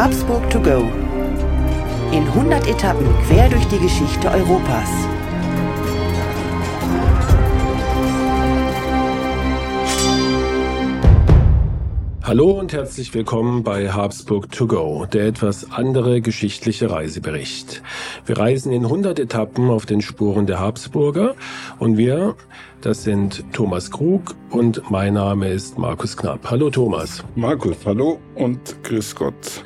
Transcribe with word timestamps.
Habsburg 0.00 0.48
to 0.48 0.58
go. 0.60 0.90
In 2.10 2.26
100 2.26 2.66
Etappen 2.66 3.06
quer 3.26 3.50
durch 3.50 3.66
die 3.66 3.78
Geschichte 3.78 4.30
Europas. 4.30 4.88
Hallo 12.22 12.52
und 12.52 12.72
herzlich 12.72 13.12
willkommen 13.12 13.62
bei 13.62 13.92
Habsburg 13.92 14.50
to 14.50 14.66
go, 14.66 15.04
der 15.04 15.26
etwas 15.26 15.70
andere 15.70 16.22
geschichtliche 16.22 16.90
Reisebericht. 16.90 17.82
Wir 18.24 18.38
reisen 18.38 18.72
in 18.72 18.84
100 18.84 19.18
Etappen 19.18 19.68
auf 19.68 19.84
den 19.84 20.00
Spuren 20.00 20.46
der 20.46 20.60
Habsburger 20.60 21.34
und 21.78 21.98
wir, 21.98 22.36
das 22.80 23.02
sind 23.02 23.44
Thomas 23.52 23.90
Krug 23.90 24.34
und 24.48 24.90
mein 24.90 25.12
Name 25.12 25.48
ist 25.48 25.76
Markus 25.76 26.16
Knapp. 26.16 26.50
Hallo 26.50 26.70
Thomas. 26.70 27.22
Markus, 27.34 27.76
hallo 27.84 28.18
und 28.34 28.82
grüß 28.82 29.14
Gott. 29.14 29.62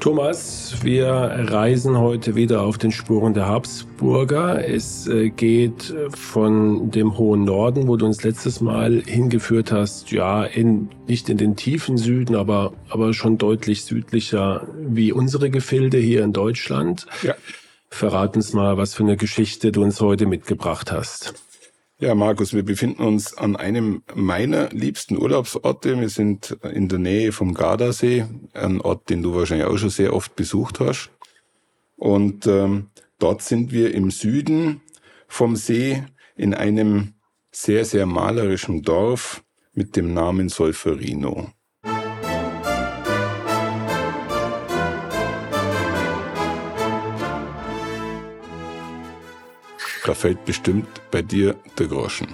Thomas, 0.00 0.76
wir 0.82 1.06
reisen 1.12 1.98
heute 1.98 2.34
wieder 2.34 2.62
auf 2.62 2.78
den 2.78 2.90
Spuren 2.90 3.34
der 3.34 3.48
Habsburger. 3.48 4.66
Es 4.66 5.06
äh, 5.06 5.28
geht 5.28 5.94
von 6.14 6.90
dem 6.90 7.18
hohen 7.18 7.44
Norden, 7.44 7.86
wo 7.86 7.98
du 7.98 8.06
uns 8.06 8.22
letztes 8.22 8.62
Mal 8.62 9.02
hingeführt 9.04 9.72
hast, 9.72 10.10
ja, 10.10 10.44
in, 10.44 10.88
nicht 11.06 11.28
in 11.28 11.36
den 11.36 11.54
tiefen 11.54 11.98
Süden, 11.98 12.34
aber, 12.34 12.72
aber 12.88 13.12
schon 13.12 13.36
deutlich 13.36 13.84
südlicher 13.84 14.66
wie 14.78 15.12
unsere 15.12 15.50
Gefilde 15.50 15.98
hier 15.98 16.24
in 16.24 16.32
Deutschland. 16.32 17.06
Ja. 17.22 17.34
Verrat 17.90 18.36
uns 18.36 18.54
mal, 18.54 18.78
was 18.78 18.94
für 18.94 19.02
eine 19.02 19.18
Geschichte 19.18 19.70
du 19.70 19.82
uns 19.82 20.00
heute 20.00 20.24
mitgebracht 20.24 20.90
hast. 20.90 21.34
Ja, 22.02 22.14
Markus, 22.14 22.54
wir 22.54 22.62
befinden 22.62 23.02
uns 23.02 23.36
an 23.36 23.56
einem 23.56 24.02
meiner 24.14 24.70
liebsten 24.70 25.18
Urlaubsorte. 25.18 26.00
Wir 26.00 26.08
sind 26.08 26.56
in 26.72 26.88
der 26.88 26.98
Nähe 26.98 27.30
vom 27.30 27.52
Gardasee, 27.52 28.24
ein 28.54 28.80
Ort, 28.80 29.10
den 29.10 29.22
du 29.22 29.34
wahrscheinlich 29.34 29.66
auch 29.66 29.76
schon 29.76 29.90
sehr 29.90 30.14
oft 30.14 30.34
besucht 30.34 30.80
hast. 30.80 31.10
Und 31.96 32.46
ähm, 32.46 32.88
dort 33.18 33.42
sind 33.42 33.70
wir 33.70 33.92
im 33.92 34.10
Süden 34.10 34.80
vom 35.28 35.56
See 35.56 36.02
in 36.36 36.54
einem 36.54 37.12
sehr, 37.52 37.84
sehr 37.84 38.06
malerischen 38.06 38.80
Dorf 38.80 39.44
mit 39.74 39.94
dem 39.94 40.14
Namen 40.14 40.48
Solferino. 40.48 41.50
Da 50.04 50.14
fällt 50.14 50.44
bestimmt 50.44 50.88
bei 51.10 51.22
dir 51.22 51.56
der 51.78 51.86
Groschen. 51.86 52.28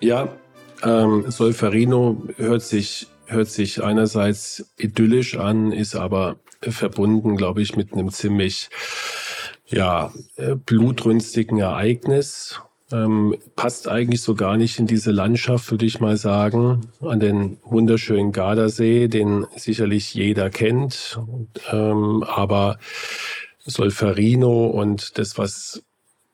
Ja, 0.00 0.34
ähm, 0.82 1.30
Solferino 1.30 2.26
hört 2.36 2.62
sich, 2.62 3.06
hört 3.26 3.48
sich 3.48 3.82
einerseits 3.82 4.72
idyllisch 4.78 5.36
an, 5.36 5.72
ist 5.72 5.94
aber 5.94 6.36
verbunden, 6.62 7.36
glaube 7.36 7.62
ich, 7.62 7.76
mit 7.76 7.92
einem 7.92 8.10
ziemlich 8.10 8.70
ja, 9.66 10.12
äh, 10.36 10.54
blutrünstigen 10.54 11.58
Ereignis. 11.58 12.60
Ähm, 12.92 13.36
passt 13.54 13.86
eigentlich 13.86 14.22
so 14.22 14.34
gar 14.34 14.56
nicht 14.56 14.80
in 14.80 14.86
diese 14.86 15.12
Landschaft, 15.12 15.70
würde 15.70 15.86
ich 15.86 16.00
mal 16.00 16.16
sagen, 16.16 16.88
an 17.00 17.20
den 17.20 17.58
wunderschönen 17.62 18.32
Gardasee, 18.32 19.06
den 19.06 19.46
sicherlich 19.54 20.12
jeder 20.12 20.50
kennt. 20.50 21.20
Ähm, 21.70 22.24
aber 22.24 22.78
Solferino 23.64 24.66
und 24.66 25.18
das, 25.18 25.38
was 25.38 25.84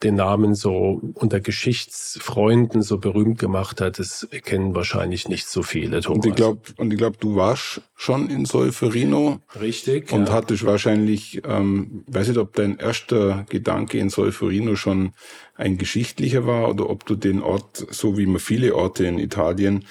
den 0.03 0.17
Namen 0.17 0.55
so 0.55 1.01
unter 1.15 1.41
Geschichtsfreunden 1.41 2.83
so 2.83 2.99
berühmt 2.99 3.39
gemacht 3.39 3.81
hat, 3.81 3.99
das 3.99 4.29
kennen 4.45 4.75
wahrscheinlich 4.75 5.29
nicht 5.29 5.47
so 5.47 5.63
viele. 5.63 6.01
Thomas. 6.01 6.25
Und 6.25 6.27
ich 6.27 6.35
glaube, 6.35 6.61
und 6.77 6.93
ich 6.93 6.99
glaube, 6.99 7.17
du 7.19 7.37
warst 7.37 7.81
schon 7.95 8.29
in 8.29 8.45
Solferino. 8.45 9.41
Richtig. 9.59 10.13
Und 10.13 10.29
ja. 10.29 10.35
hattest 10.35 10.67
wahrscheinlich, 10.67 11.41
ähm, 11.47 12.05
weiß 12.09 12.29
nicht, 12.29 12.39
ob 12.39 12.53
dein 12.55 12.79
erster 12.79 13.47
Gedanke 13.49 13.99
in 13.99 14.11
Solferino 14.11 14.77
schon 14.77 15.13
ein 15.55 15.79
geschichtlicher 15.79 16.47
war 16.47 16.69
oder 16.69 16.91
ob 16.91 17.07
du 17.07 17.17
den 17.17 17.41
Ort, 17.43 17.87
so 17.91 18.19
wie 18.19 18.27
man 18.27 18.41
viele 18.41 18.75
Orte 18.75 19.07
in 19.07 19.19
Italien 19.19 19.87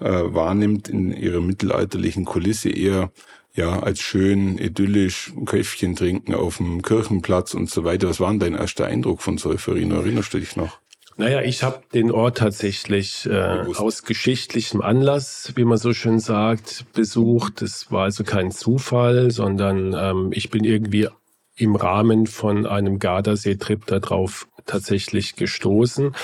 äh, 0.00 0.04
wahrnimmt, 0.10 0.88
in 0.88 1.12
ihrer 1.12 1.40
mittelalterlichen 1.40 2.26
Kulisse 2.26 2.68
eher 2.68 3.10
ja, 3.56 3.80
als 3.80 4.00
schön, 4.00 4.58
idyllisch, 4.58 5.32
ein 5.36 5.46
Käffchen 5.46 5.96
trinken 5.96 6.34
auf 6.34 6.58
dem 6.58 6.82
Kirchenplatz 6.82 7.54
und 7.54 7.70
so 7.70 7.84
weiter. 7.84 8.08
Was 8.08 8.20
war 8.20 8.30
denn 8.30 8.38
dein 8.38 8.54
erster 8.54 8.86
Eindruck 8.86 9.22
von 9.22 9.38
Solferino? 9.38 9.96
Erinnerst 9.96 10.34
du 10.34 10.38
dich 10.38 10.56
noch? 10.56 10.78
Naja, 11.18 11.40
ich 11.40 11.62
habe 11.62 11.80
den 11.94 12.10
Ort 12.10 12.36
tatsächlich 12.36 13.24
äh, 13.24 13.64
aus 13.76 14.02
geschichtlichem 14.02 14.82
Anlass, 14.82 15.52
wie 15.56 15.64
man 15.64 15.78
so 15.78 15.94
schön 15.94 16.20
sagt, 16.20 16.84
besucht. 16.92 17.62
Es 17.62 17.90
war 17.90 18.04
also 18.04 18.22
kein 18.22 18.50
Zufall, 18.50 19.30
sondern 19.30 19.94
ähm, 19.98 20.30
ich 20.32 20.50
bin 20.50 20.64
irgendwie 20.64 21.08
im 21.56 21.74
Rahmen 21.74 22.26
von 22.26 22.66
einem 22.66 22.98
Gardasee-Trip 22.98 23.86
darauf 23.86 24.46
tatsächlich 24.66 25.36
gestoßen, 25.36 26.14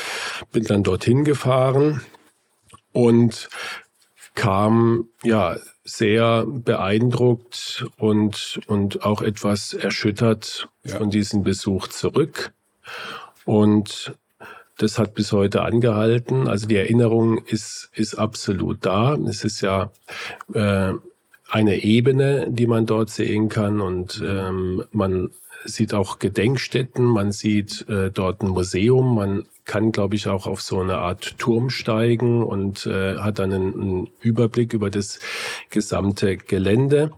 bin 0.52 0.64
dann 0.64 0.82
dorthin 0.82 1.24
gefahren 1.24 2.02
und 2.92 3.48
kam 4.34 5.08
ja 5.22 5.56
sehr 5.84 6.46
beeindruckt 6.46 7.86
und, 7.98 8.60
und 8.66 9.04
auch 9.04 9.22
etwas 9.22 9.74
erschüttert 9.74 10.68
ja. 10.84 10.96
von 10.96 11.10
diesem 11.10 11.42
Besuch 11.42 11.88
zurück. 11.88 12.52
Und 13.44 14.14
das 14.78 14.98
hat 14.98 15.14
bis 15.14 15.32
heute 15.32 15.62
angehalten. 15.62 16.48
Also 16.48 16.66
die 16.66 16.76
Erinnerung 16.76 17.38
ist, 17.44 17.90
ist 17.94 18.14
absolut 18.14 18.84
da. 18.86 19.14
Es 19.14 19.44
ist 19.44 19.60
ja 19.60 19.92
äh, 20.54 20.92
eine 21.50 21.82
Ebene, 21.82 22.46
die 22.48 22.66
man 22.66 22.86
dort 22.86 23.10
sehen 23.10 23.48
kann 23.48 23.80
und 23.80 24.22
ähm, 24.26 24.84
man 24.90 25.30
sieht 25.64 25.94
auch 25.94 26.18
Gedenkstätten, 26.18 27.04
man 27.04 27.32
sieht 27.32 27.88
äh, 27.88 28.10
dort 28.10 28.42
ein 28.42 28.48
Museum, 28.48 29.14
man 29.14 29.44
kann, 29.64 29.92
glaube 29.92 30.16
ich, 30.16 30.26
auch 30.28 30.46
auf 30.46 30.60
so 30.60 30.80
eine 30.80 30.98
Art 30.98 31.38
Turm 31.38 31.70
steigen 31.70 32.42
und 32.42 32.86
äh, 32.86 33.16
hat 33.18 33.38
dann 33.38 33.52
einen, 33.52 33.80
einen 33.80 34.10
Überblick 34.20 34.72
über 34.72 34.90
das 34.90 35.20
gesamte 35.70 36.36
Gelände. 36.36 37.12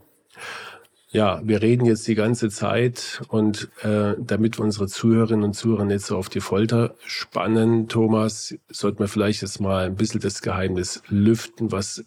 Ja, 1.15 1.41
wir 1.45 1.63
reden 1.63 1.87
jetzt 1.87 2.09
die 2.09 2.17
ganze 2.17 2.49
Zeit 2.51 3.23
und 3.29 3.71
äh, 3.83 4.15
damit 4.19 4.59
wir 4.59 4.65
unsere 4.65 4.89
Zuhörerinnen 4.89 5.45
und 5.45 5.55
Zuhörer 5.55 5.85
nicht 5.85 6.05
so 6.05 6.17
auf 6.17 6.29
die 6.29 6.41
Folter 6.41 6.97
spannen, 7.07 7.87
Thomas, 7.87 8.57
sollten 8.69 8.99
wir 8.99 9.07
vielleicht 9.07 9.41
jetzt 9.43 9.61
mal 9.61 9.87
ein 9.87 9.95
bisschen 9.95 10.21
das 10.21 10.43
Geheimnis 10.43 11.05
lüften, 11.07 11.71
was 11.71 12.05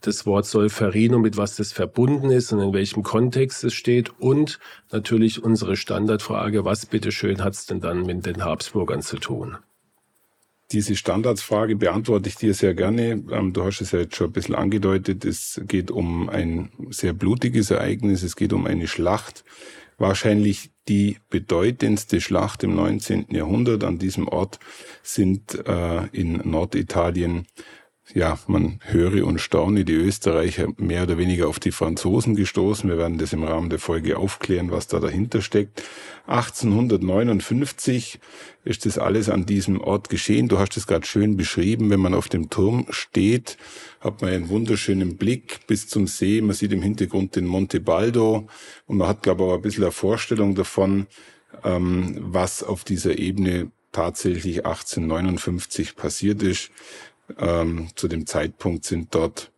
das 0.00 0.26
Wort 0.26 0.46
Solferino, 0.46 1.18
mit 1.18 1.36
was 1.36 1.56
das 1.56 1.72
verbunden 1.72 2.30
ist 2.30 2.52
und 2.52 2.60
in 2.60 2.72
welchem 2.72 3.02
Kontext 3.02 3.64
es 3.64 3.74
steht 3.74 4.12
und 4.20 4.60
natürlich 4.92 5.42
unsere 5.42 5.74
Standardfrage, 5.74 6.64
was 6.64 6.86
bitteschön 6.86 7.42
hat 7.42 7.54
es 7.54 7.66
denn 7.66 7.80
dann 7.80 8.02
mit 8.02 8.26
den 8.26 8.44
Habsburgern 8.44 9.02
zu 9.02 9.16
tun? 9.16 9.56
Diese 10.72 10.96
Standardsfrage 10.96 11.76
beantworte 11.76 12.28
ich 12.28 12.34
dir 12.34 12.52
sehr 12.52 12.74
gerne. 12.74 13.22
Ähm, 13.30 13.52
du 13.52 13.64
hast 13.64 13.80
es 13.80 13.92
ja 13.92 14.00
jetzt 14.00 14.16
schon 14.16 14.28
ein 14.28 14.32
bisschen 14.32 14.56
angedeutet. 14.56 15.24
Es 15.24 15.60
geht 15.66 15.90
um 15.92 16.28
ein 16.28 16.70
sehr 16.90 17.12
blutiges 17.12 17.70
Ereignis. 17.70 18.24
Es 18.24 18.34
geht 18.34 18.52
um 18.52 18.66
eine 18.66 18.88
Schlacht. 18.88 19.44
Wahrscheinlich 19.98 20.70
die 20.88 21.18
bedeutendste 21.30 22.20
Schlacht 22.20 22.64
im 22.64 22.74
19. 22.74 23.26
Jahrhundert. 23.30 23.84
An 23.84 23.98
diesem 23.98 24.26
Ort 24.26 24.58
sind 25.02 25.54
äh, 25.66 26.06
in 26.08 26.38
Norditalien 26.48 27.46
ja, 28.14 28.38
man 28.46 28.78
höre 28.84 29.26
und 29.26 29.40
staune, 29.40 29.84
die 29.84 29.94
Österreicher 29.94 30.68
mehr 30.76 31.02
oder 31.02 31.18
weniger 31.18 31.48
auf 31.48 31.58
die 31.58 31.72
Franzosen 31.72 32.36
gestoßen. 32.36 32.88
Wir 32.88 32.98
werden 32.98 33.18
das 33.18 33.32
im 33.32 33.42
Rahmen 33.42 33.68
der 33.68 33.80
Folge 33.80 34.16
aufklären, 34.16 34.70
was 34.70 34.86
da 34.86 35.00
dahinter 35.00 35.42
steckt. 35.42 35.82
1859 36.26 38.20
ist 38.64 38.86
das 38.86 38.98
alles 38.98 39.28
an 39.28 39.44
diesem 39.44 39.80
Ort 39.80 40.08
geschehen. 40.08 40.48
Du 40.48 40.58
hast 40.58 40.76
es 40.76 40.86
gerade 40.86 41.06
schön 41.06 41.36
beschrieben. 41.36 41.90
Wenn 41.90 42.00
man 42.00 42.14
auf 42.14 42.28
dem 42.28 42.48
Turm 42.48 42.86
steht, 42.90 43.58
hat 44.00 44.22
man 44.22 44.30
einen 44.30 44.48
wunderschönen 44.48 45.16
Blick 45.16 45.66
bis 45.66 45.88
zum 45.88 46.06
See. 46.06 46.40
Man 46.40 46.54
sieht 46.54 46.72
im 46.72 46.82
Hintergrund 46.82 47.34
den 47.34 47.46
Monte 47.46 47.80
Baldo 47.80 48.46
und 48.86 48.98
man 48.98 49.08
hat, 49.08 49.24
glaube 49.24 49.42
ich, 49.42 49.50
auch 49.50 49.54
ein 49.54 49.62
bisschen 49.62 49.84
eine 49.84 49.92
Vorstellung 49.92 50.54
davon, 50.54 51.06
ähm, 51.64 52.16
was 52.20 52.62
auf 52.62 52.84
dieser 52.84 53.18
Ebene 53.18 53.72
tatsächlich 53.90 54.64
1859 54.64 55.96
passiert 55.96 56.42
ist. 56.42 56.70
Ähm, 57.38 57.88
zu 57.94 58.08
dem 58.08 58.26
Zeitpunkt 58.26 58.84
sind 58.84 59.14
dort, 59.14 59.50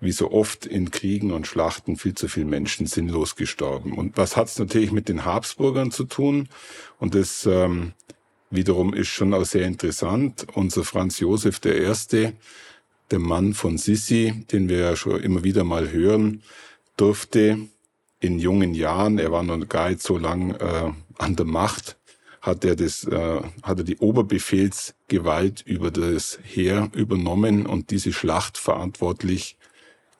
wie 0.00 0.12
so 0.12 0.32
oft 0.32 0.66
in 0.66 0.90
Kriegen 0.90 1.30
und 1.30 1.46
Schlachten, 1.46 1.96
viel 1.96 2.14
zu 2.14 2.26
viele 2.28 2.46
Menschen 2.46 2.86
sinnlos 2.86 3.36
gestorben. 3.36 3.92
Und 3.92 4.16
was 4.16 4.36
hat 4.36 4.48
es 4.48 4.58
natürlich 4.58 4.90
mit 4.90 5.08
den 5.08 5.24
Habsburgern 5.24 5.92
zu 5.92 6.04
tun? 6.04 6.48
Und 6.98 7.14
das 7.14 7.46
ähm, 7.46 7.92
wiederum 8.50 8.94
ist 8.94 9.08
schon 9.08 9.32
auch 9.32 9.44
sehr 9.44 9.66
interessant. 9.66 10.46
Unser 10.54 10.84
Franz 10.84 11.20
Josef 11.20 11.60
I., 11.64 12.32
der 13.10 13.18
Mann 13.18 13.54
von 13.54 13.78
Sissi, 13.78 14.44
den 14.50 14.68
wir 14.68 14.78
ja 14.78 14.96
schon 14.96 15.20
immer 15.20 15.44
wieder 15.44 15.64
mal 15.64 15.90
hören, 15.92 16.42
durfte 16.96 17.58
in 18.20 18.38
jungen 18.38 18.74
Jahren, 18.74 19.18
er 19.18 19.32
war 19.32 19.42
noch 19.42 19.68
gar 19.68 19.90
nicht 19.90 20.02
so 20.02 20.16
lang 20.16 20.52
äh, 20.52 20.92
an 21.18 21.36
der 21.36 21.46
Macht, 21.46 21.96
hat 22.42 22.64
er 22.64 22.74
das, 22.74 23.04
äh, 23.04 23.40
hat 23.62 23.78
er 23.78 23.84
die 23.84 23.98
Oberbefehlsgewalt 23.98 25.62
über 25.62 25.90
das 25.92 26.40
Heer 26.42 26.90
übernommen 26.92 27.66
und 27.66 27.90
diese 27.90 28.12
Schlacht 28.12 28.58
verantwortlich 28.58 29.56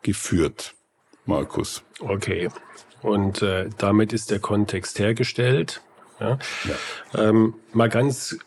geführt. 0.02 0.74
Markus. 1.26 1.82
Okay. 2.00 2.48
Und 3.02 3.42
äh, 3.42 3.68
damit 3.76 4.12
ist 4.12 4.30
der 4.30 4.38
Kontext 4.38 5.00
hergestellt. 5.00 5.82
Ja? 6.20 6.38
ja. 6.64 7.28
Ähm, 7.28 7.54
mal 7.72 7.88
ganz 7.88 8.38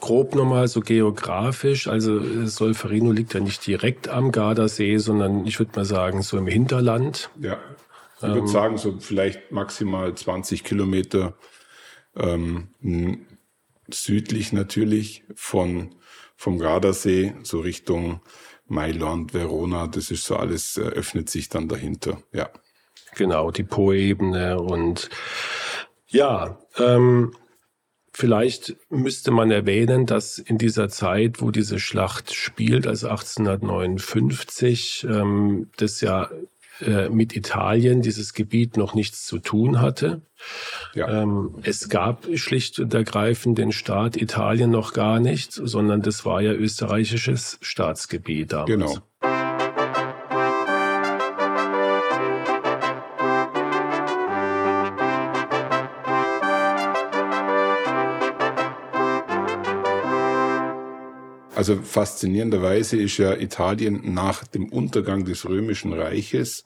grob 0.00 0.34
nochmal 0.34 0.66
so 0.66 0.80
geografisch. 0.80 1.86
Also 1.86 2.46
Solferino 2.46 3.12
liegt 3.12 3.34
ja 3.34 3.40
nicht 3.40 3.64
direkt 3.64 4.08
am 4.08 4.32
Gardasee, 4.32 4.98
sondern 4.98 5.46
ich 5.46 5.58
würde 5.60 5.72
mal 5.76 5.84
sagen 5.84 6.22
so 6.22 6.36
im 6.36 6.48
Hinterland. 6.48 7.30
Ja. 7.40 7.58
Ich 8.16 8.22
würde 8.22 8.40
ähm, 8.40 8.46
sagen 8.48 8.76
so 8.76 8.98
vielleicht 8.98 9.52
maximal 9.52 10.14
20 10.14 10.64
Kilometer 10.64 11.34
ähm, 12.16 12.68
südlich 13.90 14.52
natürlich 14.52 15.24
von 15.34 15.94
vom 16.36 16.58
Gardasee 16.58 17.34
so 17.42 17.60
Richtung 17.60 18.20
Mailand, 18.66 19.34
Verona. 19.34 19.88
Das 19.88 20.10
ist 20.10 20.24
so 20.24 20.36
alles 20.36 20.78
äh, 20.78 20.82
öffnet 20.82 21.28
sich 21.28 21.50
dann 21.50 21.68
dahinter. 21.68 22.22
Ja. 22.32 22.48
Genau, 23.14 23.50
die 23.50 23.64
Po-Ebene 23.64 24.58
und 24.58 25.10
ja, 26.06 26.58
ähm, 26.78 27.34
vielleicht 28.12 28.76
müsste 28.88 29.32
man 29.32 29.50
erwähnen, 29.50 30.06
dass 30.06 30.38
in 30.38 30.56
dieser 30.58 30.88
Zeit, 30.88 31.42
wo 31.42 31.50
diese 31.50 31.78
Schlacht 31.78 32.32
spielt, 32.34 32.86
also 32.86 33.08
1859, 33.08 35.06
ähm, 35.08 35.70
das 35.76 36.00
ja 36.00 36.30
äh, 36.82 37.08
mit 37.08 37.36
Italien 37.36 38.02
dieses 38.02 38.34
Gebiet 38.34 38.76
noch 38.76 38.94
nichts 38.94 39.24
zu 39.24 39.38
tun 39.38 39.80
hatte. 39.80 40.22
Ja. 40.94 41.22
Ähm, 41.22 41.54
es 41.62 41.88
gab 41.88 42.26
schlicht 42.34 42.78
und 42.78 42.94
ergreifend 42.94 43.58
den 43.58 43.72
Staat 43.72 44.16
Italien 44.16 44.70
noch 44.70 44.92
gar 44.92 45.20
nicht, 45.20 45.52
sondern 45.52 46.02
das 46.02 46.24
war 46.24 46.40
ja 46.40 46.52
österreichisches 46.52 47.58
Staatsgebiet 47.60 48.52
damals. 48.52 48.70
Genau. 48.70 48.96
Also 61.60 61.76
faszinierenderweise 61.76 62.96
ist 62.96 63.18
ja 63.18 63.34
Italien 63.34 64.14
nach 64.14 64.44
dem 64.44 64.70
Untergang 64.70 65.26
des 65.26 65.46
Römischen 65.46 65.92
Reiches 65.92 66.64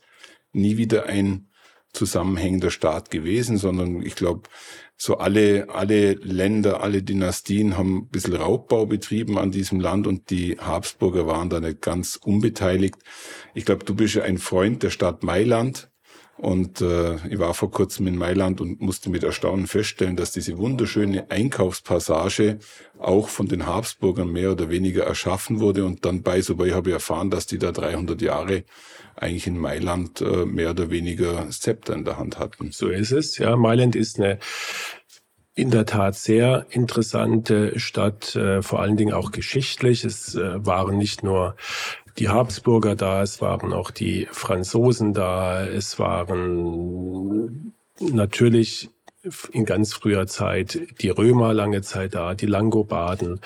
nie 0.55 0.77
wieder 0.77 1.06
ein 1.06 1.49
zusammenhängender 1.93 2.71
Staat 2.71 3.11
gewesen, 3.11 3.56
sondern 3.56 4.03
ich 4.03 4.17
glaube, 4.17 4.49
so 4.97 5.19
alle, 5.19 5.69
alle 5.71 6.15
Länder, 6.15 6.83
alle 6.83 7.03
Dynastien 7.03 7.77
haben 7.77 7.99
ein 7.99 8.09
bisschen 8.09 8.35
Raubbau 8.35 8.87
betrieben 8.87 9.39
an 9.39 9.51
diesem 9.51 9.81
Land 9.81 10.06
und 10.06 10.31
die 10.31 10.59
Habsburger 10.59 11.27
waren 11.27 11.51
da 11.51 11.61
nicht 11.61 11.81
ganz 11.81 12.17
unbeteiligt. 12.17 12.97
Ich 13.55 13.65
glaube, 13.65 13.85
du 13.85 13.95
bist 13.95 14.15
ja 14.15 14.23
ein 14.23 14.39
Freund 14.39 14.83
der 14.83 14.91
Stadt 14.91 15.23
Mailand. 15.23 15.91
Und 16.36 16.81
äh, 16.81 17.16
ich 17.28 17.38
war 17.38 17.54
vor 17.54 17.70
kurzem 17.70 18.06
in 18.06 18.16
Mailand 18.16 18.60
und 18.60 18.81
musste 18.81 19.08
mit 19.08 19.22
Erstaunen 19.22 19.66
feststellen, 19.66 20.16
dass 20.16 20.32
diese 20.32 20.58
wunderschöne 20.58 21.31
Einkaufspassage 21.31 22.58
auch 22.98 23.28
von 23.28 23.46
den 23.46 23.66
Habsburgern 23.66 24.31
mehr 24.31 24.52
oder 24.52 24.69
weniger 24.69 25.04
erschaffen 25.04 25.60
wurde. 25.60 25.84
Und 25.84 26.04
dann 26.04 26.22
bei 26.22 26.40
so 26.40 26.56
bei 26.56 26.72
habe 26.72 26.90
ich 26.90 26.94
erfahren, 26.94 27.31
dass 27.31 27.46
die 27.46 27.58
da 27.58 27.70
300 27.70 28.20
Jahre 28.20 28.64
eigentlich 29.16 29.46
in 29.46 29.58
Mailand 29.58 30.20
äh, 30.20 30.44
mehr 30.44 30.70
oder 30.70 30.90
weniger 30.90 31.48
Zepter 31.50 31.94
in 31.94 32.04
der 32.04 32.19
Hand 32.19 32.38
hatten. 32.38 32.72
So 32.72 32.88
ist 32.88 33.12
es. 33.12 33.38
Ja, 33.38 33.56
Mailand 33.56 33.94
ist 33.94 34.19
eine 34.19 34.38
in 35.56 35.70
der 35.70 35.86
Tat 35.86 36.16
sehr 36.16 36.66
interessante 36.70 37.78
Stadt, 37.78 38.34
äh, 38.34 38.60
vor 38.60 38.81
allen 38.81 38.96
Dingen 38.96 39.14
auch 39.14 39.31
geschichtlich. 39.31 40.04
Es 40.04 40.34
äh, 40.34 40.66
waren 40.66 40.98
nicht 40.98 41.22
nur 41.22 41.54
die 42.19 42.28
Habsburger 42.28 42.94
da, 42.94 43.22
es 43.22 43.40
waren 43.40 43.72
auch 43.72 43.90
die 43.90 44.28
Franzosen 44.31 45.14
da, 45.14 45.66
es 45.66 45.99
waren 45.99 47.75
natürlich 47.99 48.90
in 49.52 49.64
ganz 49.64 49.94
früher 49.94 50.26
Zeit 50.26 50.81
die 51.00 51.08
Römer 51.08 51.55
lange 51.55 51.82
Zeit 51.82 52.14
da, 52.14 52.34
die 52.34 52.46
Langobarden, 52.46 53.40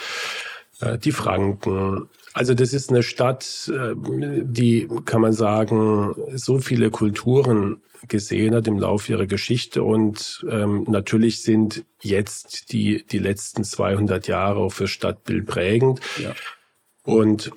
äh, 0.80 0.98
die 0.98 1.12
Franken. 1.12 2.08
Also 2.34 2.54
das 2.54 2.72
ist 2.72 2.90
eine 2.90 3.02
Stadt, 3.02 3.70
äh, 3.72 3.94
die, 3.96 4.88
kann 5.04 5.20
man 5.20 5.32
sagen, 5.32 6.14
so 6.34 6.58
viele 6.58 6.90
Kulturen 6.90 7.80
gesehen 8.06 8.54
hat 8.54 8.68
im 8.68 8.78
Laufe 8.78 9.12
ihrer 9.12 9.26
Geschichte 9.26 9.82
und 9.82 10.44
ähm, 10.48 10.84
natürlich 10.88 11.42
sind 11.42 11.84
jetzt 12.00 12.72
die, 12.72 13.04
die 13.04 13.18
letzten 13.18 13.64
200 13.64 14.28
Jahre 14.28 14.60
auch 14.60 14.72
für 14.72 14.86
Stadtbild 14.86 15.46
prägend. 15.46 16.00
Ja. 16.22 16.32
Und 17.02 17.50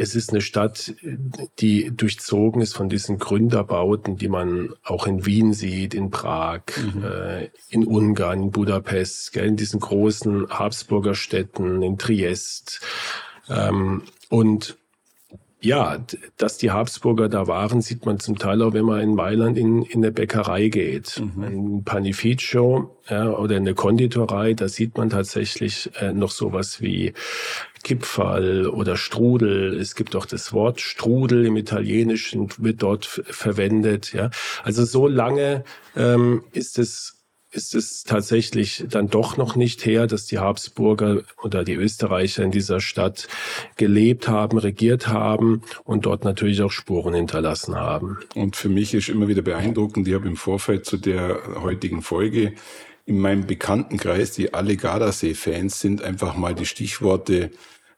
es 0.00 0.14
ist 0.14 0.30
eine 0.30 0.40
Stadt, 0.40 0.94
die 1.58 1.94
durchzogen 1.94 2.62
ist 2.62 2.74
von 2.74 2.88
diesen 2.88 3.18
Gründerbauten, 3.18 4.16
die 4.16 4.28
man 4.28 4.70
auch 4.82 5.06
in 5.06 5.26
Wien 5.26 5.52
sieht, 5.52 5.92
in 5.92 6.10
Prag, 6.10 6.62
mhm. 6.94 7.04
äh, 7.04 7.50
in 7.68 7.84
Ungarn, 7.86 8.44
in 8.44 8.50
Budapest, 8.50 9.32
gell, 9.32 9.46
in 9.46 9.56
diesen 9.56 9.78
großen 9.78 10.48
Habsburger 10.48 11.14
Städten, 11.14 11.82
in 11.82 11.98
Triest. 11.98 12.80
Ähm, 13.50 14.04
und 14.30 14.78
ja, 15.62 15.98
dass 16.38 16.56
die 16.56 16.70
Habsburger 16.70 17.28
da 17.28 17.46
waren, 17.46 17.82
sieht 17.82 18.06
man 18.06 18.18
zum 18.18 18.38
Teil 18.38 18.62
auch, 18.62 18.72
wenn 18.72 18.86
man 18.86 19.00
in 19.00 19.14
Mailand 19.14 19.58
in, 19.58 19.82
in 19.82 20.02
eine 20.02 20.12
Bäckerei 20.12 20.68
geht. 20.68 21.20
Mhm. 21.20 21.42
Ein 21.42 21.84
Panificio 21.84 22.96
ja, 23.10 23.30
oder 23.36 23.56
eine 23.56 23.74
Konditorei, 23.74 24.54
da 24.54 24.68
sieht 24.68 24.96
man 24.96 25.10
tatsächlich 25.10 25.90
äh, 26.00 26.14
noch 26.14 26.30
sowas 26.30 26.80
wie 26.80 27.12
Kipferl 27.82 28.68
oder 28.68 28.96
Strudel. 28.96 29.78
Es 29.78 29.94
gibt 29.94 30.14
auch 30.16 30.26
das 30.26 30.52
Wort 30.52 30.80
Strudel 30.80 31.46
im 31.46 31.56
Italienischen, 31.56 32.48
wird 32.58 32.82
dort 32.82 33.06
verwendet. 33.06 34.12
Ja, 34.12 34.30
Also 34.62 34.84
so 34.84 35.06
lange 35.06 35.64
ähm, 35.96 36.44
ist 36.52 36.78
es 36.78 37.20
ist 37.52 37.74
es 37.74 38.04
tatsächlich 38.04 38.84
dann 38.88 39.08
doch 39.08 39.36
noch 39.36 39.56
nicht 39.56 39.84
her, 39.84 40.06
dass 40.06 40.26
die 40.26 40.38
Habsburger 40.38 41.22
oder 41.42 41.64
die 41.64 41.74
Österreicher 41.74 42.44
in 42.44 42.52
dieser 42.52 42.80
Stadt 42.80 43.26
gelebt 43.76 44.28
haben, 44.28 44.58
regiert 44.58 45.08
haben 45.08 45.62
und 45.84 46.06
dort 46.06 46.24
natürlich 46.24 46.62
auch 46.62 46.70
Spuren 46.70 47.14
hinterlassen 47.14 47.74
haben. 47.74 48.18
Und 48.36 48.54
für 48.54 48.68
mich 48.68 48.94
ist 48.94 49.08
immer 49.08 49.26
wieder 49.26 49.42
beeindruckend, 49.42 50.06
ich 50.06 50.14
habe 50.14 50.28
im 50.28 50.36
Vorfeld 50.36 50.86
zu 50.86 50.96
der 50.96 51.40
heutigen 51.60 52.02
Folge 52.02 52.54
in 53.06 53.18
meinem 53.18 53.46
Bekanntenkreis, 53.46 54.32
die 54.32 54.54
alle 54.54 54.76
Gardasee-Fans 54.76 55.80
sind, 55.80 56.02
einfach 56.02 56.36
mal 56.36 56.54
die 56.54 56.66
Stichworte 56.66 57.50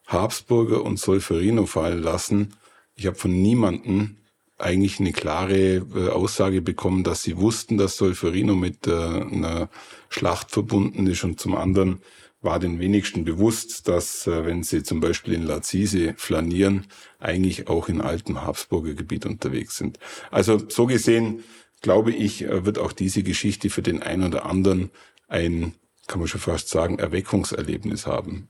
Habsburger 0.06 0.82
und 0.84 0.98
Solferino 0.98 1.66
fallen 1.66 2.02
lassen. 2.02 2.54
Ich 2.94 3.06
habe 3.06 3.16
von 3.16 3.30
niemanden 3.30 4.18
eigentlich 4.58 5.00
eine 5.00 5.12
klare 5.12 5.76
äh, 5.76 6.08
Aussage 6.10 6.62
bekommen, 6.62 7.02
dass 7.04 7.22
sie 7.22 7.36
wussten, 7.38 7.78
dass 7.78 7.96
Solferino 7.96 8.54
mit 8.54 8.86
äh, 8.86 8.92
einer 8.92 9.68
Schlacht 10.08 10.50
verbunden 10.50 11.06
ist 11.06 11.24
und 11.24 11.40
zum 11.40 11.56
anderen 11.56 12.00
war 12.42 12.58
den 12.58 12.80
wenigsten 12.80 13.24
bewusst, 13.24 13.88
dass 13.88 14.26
äh, 14.26 14.44
wenn 14.44 14.62
sie 14.62 14.82
zum 14.82 15.00
Beispiel 15.00 15.34
in 15.34 15.44
Lazise 15.44 16.14
flanieren, 16.16 16.86
eigentlich 17.18 17.68
auch 17.68 17.88
in 17.88 18.00
altem 18.00 18.42
Habsburger 18.42 18.94
Gebiet 18.94 19.26
unterwegs 19.26 19.76
sind. 19.76 19.98
Also 20.30 20.60
so 20.68 20.86
gesehen, 20.86 21.44
glaube 21.82 22.12
ich, 22.12 22.48
wird 22.48 22.78
auch 22.78 22.92
diese 22.92 23.22
Geschichte 23.22 23.68
für 23.68 23.82
den 23.82 24.02
einen 24.02 24.24
oder 24.24 24.46
anderen 24.46 24.90
ein, 25.28 25.74
kann 26.06 26.20
man 26.20 26.28
schon 26.28 26.40
fast 26.40 26.68
sagen, 26.68 26.98
Erweckungserlebnis 26.98 28.06
haben. 28.06 28.48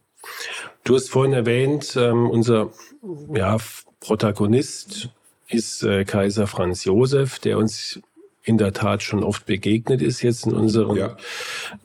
Du 0.84 0.94
hast 0.94 1.10
vorhin 1.10 1.32
erwähnt, 1.32 1.96
ähm, 1.96 2.30
unser 2.30 2.72
ja, 3.34 3.56
Protagonist 4.00 5.08
ist 5.48 5.82
äh, 5.82 6.04
Kaiser 6.04 6.46
Franz 6.46 6.84
Josef, 6.84 7.38
der 7.38 7.58
uns 7.58 8.00
in 8.44 8.58
der 8.58 8.72
Tat 8.72 9.02
schon 9.02 9.22
oft 9.22 9.46
begegnet 9.46 10.02
ist 10.02 10.22
jetzt 10.22 10.46
in 10.46 10.52
unserem 10.52 10.96
ja. 10.96 11.16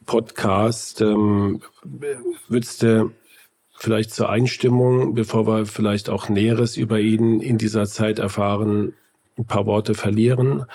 Podcast. 0.06 1.02
Ähm, 1.02 1.62
würdest 2.48 2.82
du 2.82 3.12
vielleicht 3.78 4.12
zur 4.12 4.30
Einstimmung, 4.30 5.14
bevor 5.14 5.46
wir 5.46 5.66
vielleicht 5.68 6.10
auch 6.10 6.30
Näheres 6.30 6.78
über 6.78 7.00
ihn 7.00 7.42
in 7.42 7.60
dieser 7.60 7.86
Zeit 7.86 8.18
erfahren, 8.18 8.94
ein 9.38 9.46
paar 9.46 9.68
Worte 9.68 9.94
verlieren? 9.94 10.66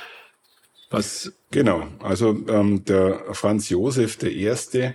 Was 0.92 1.32
genau, 1.50 1.88
also 2.00 2.36
ähm, 2.48 2.84
der 2.84 3.24
Franz 3.32 3.70
Josef 3.70 4.18
der 4.18 4.32
Erste, 4.32 4.94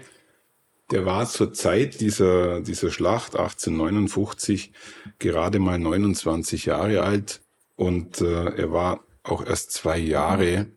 der 0.91 1.05
war 1.05 1.27
zur 1.27 1.53
Zeit 1.53 2.01
dieser, 2.01 2.61
dieser 2.61 2.91
Schlacht 2.91 3.35
1859 3.35 4.71
gerade 5.17 5.59
mal 5.59 5.79
29 5.79 6.65
Jahre 6.65 7.01
alt 7.01 7.41
und 7.75 8.21
äh, 8.21 8.45
er 8.55 8.71
war 8.71 9.03
auch 9.23 9.45
erst 9.45 9.71
zwei 9.71 9.97
Jahre 9.97 10.67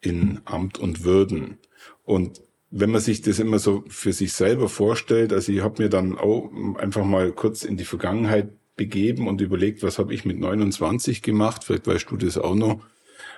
in 0.00 0.40
Amt 0.46 0.78
und 0.78 1.04
Würden. 1.04 1.58
Und 2.04 2.40
wenn 2.70 2.90
man 2.90 3.02
sich 3.02 3.20
das 3.20 3.38
immer 3.38 3.58
so 3.58 3.84
für 3.88 4.14
sich 4.14 4.32
selber 4.32 4.70
vorstellt, 4.70 5.34
also 5.34 5.52
ich 5.52 5.60
habe 5.60 5.82
mir 5.82 5.90
dann 5.90 6.16
auch 6.16 6.50
einfach 6.78 7.04
mal 7.04 7.30
kurz 7.32 7.62
in 7.62 7.76
die 7.76 7.84
Vergangenheit 7.84 8.48
begeben 8.74 9.28
und 9.28 9.42
überlegt, 9.42 9.82
was 9.82 9.98
habe 9.98 10.14
ich 10.14 10.24
mit 10.24 10.40
29 10.40 11.20
gemacht, 11.20 11.62
vielleicht 11.62 11.86
weißt 11.86 12.10
du 12.10 12.16
das 12.16 12.38
auch 12.38 12.54
noch. 12.54 12.80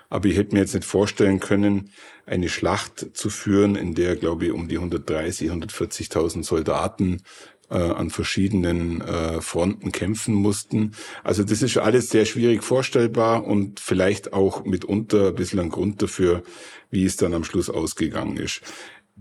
Aber 0.08 0.28
ich 0.28 0.36
hätte 0.36 0.54
mir 0.54 0.60
jetzt 0.60 0.74
nicht 0.74 0.86
vorstellen 0.86 1.40
können, 1.40 1.90
eine 2.26 2.48
Schlacht 2.48 3.16
zu 3.16 3.30
führen, 3.30 3.76
in 3.76 3.94
der, 3.94 4.16
glaube 4.16 4.46
ich, 4.46 4.52
um 4.52 4.68
die 4.68 4.76
130, 4.76 5.50
140.000 5.50 6.44
Soldaten 6.44 7.22
äh, 7.70 7.76
an 7.76 8.10
verschiedenen 8.10 9.00
äh, 9.00 9.40
Fronten 9.40 9.92
kämpfen 9.92 10.34
mussten. 10.34 10.92
Also 11.22 11.44
das 11.44 11.62
ist 11.62 11.76
alles 11.78 12.10
sehr 12.10 12.24
schwierig 12.24 12.62
vorstellbar 12.62 13.44
und 13.44 13.80
vielleicht 13.80 14.32
auch 14.32 14.64
mitunter 14.64 15.28
ein 15.28 15.34
bisschen 15.34 15.60
ein 15.60 15.70
Grund 15.70 16.02
dafür, 16.02 16.42
wie 16.90 17.04
es 17.04 17.16
dann 17.16 17.34
am 17.34 17.44
Schluss 17.44 17.70
ausgegangen 17.70 18.36
ist. 18.36 18.62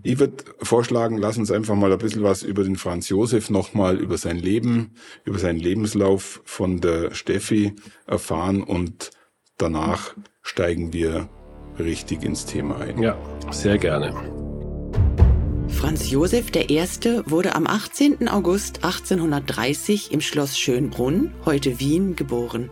Ich 0.02 0.20
würde 0.20 0.44
vorschlagen, 0.60 1.18
lass 1.18 1.38
uns 1.38 1.52
einfach 1.52 1.76
mal 1.76 1.92
ein 1.92 2.00
bisschen 2.00 2.24
was 2.24 2.42
über 2.42 2.64
den 2.64 2.78
Franz 2.78 3.10
Josef 3.10 3.52
nochmal, 3.52 3.98
über 3.98 4.18
sein 4.18 4.40
Leben, 4.40 4.96
über 5.24 5.38
seinen 5.38 5.60
Lebenslauf 5.60 6.42
von 6.46 6.82
der 6.82 7.14
Steffi 7.14 7.74
erfahren 8.08 8.64
und 8.64 9.12
danach 9.58 10.16
steigen 10.42 10.94
wir 10.94 11.30
richtig 11.80 12.24
ins 12.24 12.46
Thema 12.46 12.78
ein. 12.80 13.02
Ja, 13.02 13.18
sehr 13.52 13.78
gerne. 13.78 14.14
Franz 15.68 16.10
Josef 16.10 16.56
I. 16.56 16.80
wurde 17.26 17.56
am 17.56 17.68
18. 17.68 18.30
August 18.30 18.86
1830 18.86 20.12
im 20.12 20.22
Schloss 20.22 20.58
Schönbrunn, 20.58 21.34
heute 21.46 21.80
Wien, 21.80 22.16
geboren. 22.16 22.72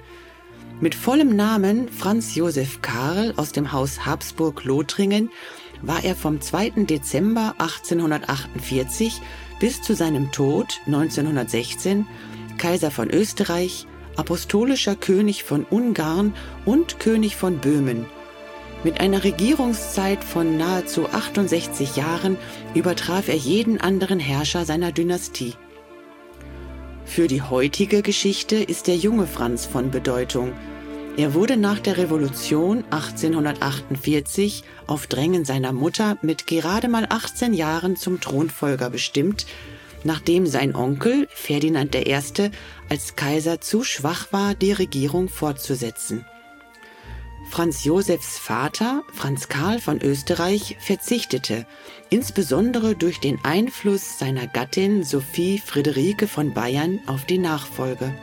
Mit 0.80 0.96
vollem 0.96 1.36
Namen 1.36 1.90
Franz 1.90 2.36
Josef 2.36 2.82
Karl 2.82 3.34
aus 3.38 3.52
dem 3.52 3.72
Haus 3.72 4.06
Habsburg-Lothringen 4.06 5.30
war 5.82 6.04
er 6.04 6.16
vom 6.16 6.42
2. 6.42 6.86
Dezember 6.86 7.56
1848 7.58 9.22
bis 9.60 9.82
zu 9.82 9.94
seinem 9.94 10.32
Tod 10.32 10.80
1916 10.86 12.08
Kaiser 12.58 12.92
von 12.92 13.10
Österreich, 13.10 13.88
apostolischer 14.16 14.96
König 14.96 15.44
von 15.44 15.66
Ungarn 15.70 16.34
und 16.66 17.00
König 17.00 17.36
von 17.36 17.58
Böhmen. 17.58 18.06
Mit 18.84 19.00
einer 19.00 19.24
Regierungszeit 19.24 20.24
von 20.24 20.58
nahezu 20.58 21.08
68 21.08 21.96
Jahren 21.96 22.38
übertraf 22.74 23.28
er 23.28 23.36
jeden 23.36 23.80
anderen 23.80 24.20
Herrscher 24.20 24.66
seiner 24.66 24.92
Dynastie. 24.92 25.54
Für 27.06 27.28
die 27.28 27.42
heutige 27.42 28.02
Geschichte 28.02 28.56
ist 28.56 28.88
der 28.88 28.96
junge 28.96 29.28
Franz 29.28 29.66
von 29.66 29.92
Bedeutung– 29.92 30.54
er 31.18 31.34
wurde 31.34 31.58
nach 31.58 31.80
der 31.80 31.98
Revolution 31.98 32.86
1848 32.90 34.64
auf 34.88 35.08
Drängen 35.08 35.44
seiner 35.44 35.74
Mutter 35.74 36.18
mit 36.22 36.48
gerade 36.48 36.88
mal 36.88 37.06
18 37.10 37.54
Jahren 37.54 37.98
zum 37.98 38.22
Thronfolger 38.22 38.90
bestimmt, 38.90 39.46
nachdem 40.06 40.48
sein 40.48 40.74
Onkel 40.74 41.28
Ferdinand 41.30 41.96
I. 41.96 42.18
als 42.92 43.16
Kaiser 43.16 43.62
zu 43.62 43.86
schwach 43.86 44.34
war, 44.34 44.54
die 44.54 44.74
Regierung 44.74 45.30
fortzusetzen. 45.30 46.26
Franz 47.50 47.86
Josefs 47.86 48.38
Vater, 48.38 49.04
Franz 49.14 49.48
Karl 49.48 49.80
von 49.80 50.02
Österreich, 50.02 50.76
verzichtete, 50.82 51.66
insbesondere 52.10 52.98
durch 52.98 53.22
den 53.22 53.40
Einfluss 53.44 54.20
seiner 54.20 54.46
Gattin 54.46 55.04
Sophie 55.06 55.58
Friederike 55.58 56.28
von 56.28 56.54
Bayern 56.54 57.00
auf 57.08 57.24
die 57.24 57.38
Nachfolge. 57.38 58.14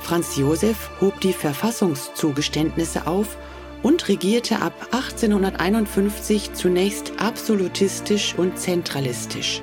Franz 0.00 0.36
Josef 0.36 0.90
hob 1.00 1.20
die 1.20 1.32
Verfassungszugeständnisse 1.32 3.08
auf 3.08 3.36
und 3.82 4.06
regierte 4.06 4.62
ab 4.62 4.74
1851 4.92 6.52
zunächst 6.52 7.14
absolutistisch 7.18 8.36
und 8.36 8.60
zentralistisch. 8.60 9.60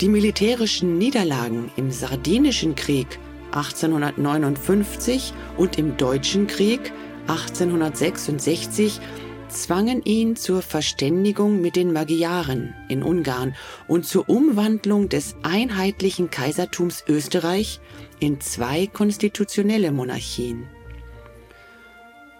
Die 0.00 0.08
militärischen 0.08 0.98
Niederlagen 0.98 1.70
im 1.76 1.92
Sardinischen 1.92 2.74
Krieg 2.74 3.06
1859 3.52 5.32
und 5.56 5.78
im 5.78 5.96
Deutschen 5.96 6.48
Krieg 6.48 6.92
1866 7.28 9.00
zwangen 9.48 10.02
ihn 10.02 10.34
zur 10.34 10.62
Verständigung 10.62 11.60
mit 11.60 11.76
den 11.76 11.92
Magyaren 11.92 12.74
in 12.88 13.04
Ungarn 13.04 13.54
und 13.86 14.04
zur 14.04 14.28
Umwandlung 14.28 15.08
des 15.08 15.36
einheitlichen 15.44 16.28
Kaisertums 16.28 17.04
Österreich 17.06 17.78
in 18.18 18.40
zwei 18.40 18.88
konstitutionelle 18.88 19.92
Monarchien. 19.92 20.66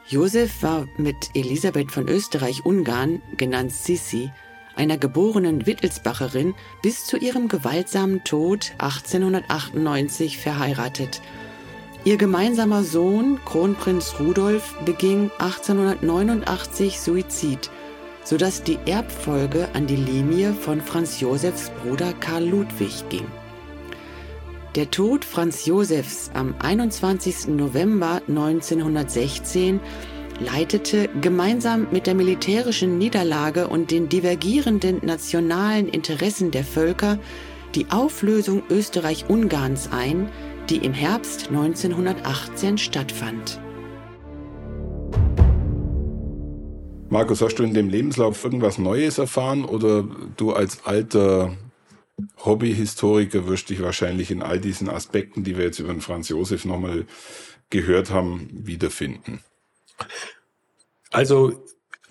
Josef 0.09 0.63
war 0.63 0.87
mit 0.99 1.17
Elisabeth 1.35 1.93
von 1.93 2.09
Österreich-Ungarn, 2.09 3.23
genannt 3.39 3.73
Sissi, 3.73 4.31
einer 4.77 4.99
geborenen 4.99 5.67
Wittelsbacherin, 5.67 6.55
bis 6.83 7.07
zu 7.07 7.17
ihrem 7.17 7.49
gewaltsamen 7.49 8.25
Tod 8.25 8.73
1898 8.79 10.39
verheiratet– 10.39 11.21
Ihr 12.07 12.19
gemeinsamer 12.19 12.85
Sohn, 12.85 13.41
Kronprinz 13.47 14.17
Rudolf, 14.21 14.75
beging 14.85 15.31
1889 15.39 17.01
Suizid, 17.01 17.71
sodass 18.25 18.63
die 18.63 18.79
Erbfolge 18.85 19.71
an 19.73 19.87
die 19.87 19.97
Linie 19.97 20.53
von 20.53 20.83
Franz 20.83 21.21
Josefs 21.21 21.71
Bruder 21.83 22.13
Karl 22.13 22.45
Ludwig 22.45 23.09
ging. 23.09 23.25
Der 24.75 24.91
Tod 24.91 25.25
Franz 25.25 25.65
Josefs 25.65 26.31
am 26.35 26.55
21. 26.59 27.49
November 27.49 28.21
1916 28.29 29.81
leitete 30.41 31.09
gemeinsam 31.21 31.87
mit 31.91 32.07
der 32.07 32.15
militärischen 32.15 32.99
Niederlage 32.99 33.69
und 33.69 33.91
den 33.91 34.09
divergierenden 34.09 35.01
nationalen 35.05 35.89
Interessen 35.89 36.51
der 36.51 36.65
Völker 36.65 37.19
die 37.75 37.87
Auflösung 37.91 38.63
Österreich-Ungarns 38.71 39.91
ein, 39.93 40.31
die 40.71 40.77
im 40.77 40.93
Herbst 40.93 41.49
1918 41.49 42.79
stattfand. 42.79 43.61
Markus, 47.11 47.43
hast 47.43 47.57
du 47.57 47.63
in 47.63 47.75
dem 47.75 47.89
Lebenslauf 47.89 48.45
irgendwas 48.45 48.79
Neues 48.79 49.19
erfahren 49.19 49.65
oder 49.65 50.05
du 50.37 50.53
als 50.53 50.85
alter 50.85 51.57
Hobbyhistoriker 52.45 53.47
wirst 53.47 53.71
dich 53.71 53.83
wahrscheinlich 53.83 54.31
in 54.31 54.43
all 54.43 54.61
diesen 54.61 54.89
Aspekten, 54.89 55.45
die 55.45 55.57
wir 55.57 55.65
jetzt 55.65 55.79
über 55.79 55.93
den 55.93 56.01
Franz 56.01 56.29
Josef 56.29 56.65
nochmal 56.65 57.07
gehört 57.71 58.11
haben, 58.11 58.49
wiederfinden? 58.53 59.41
Also 61.11 61.65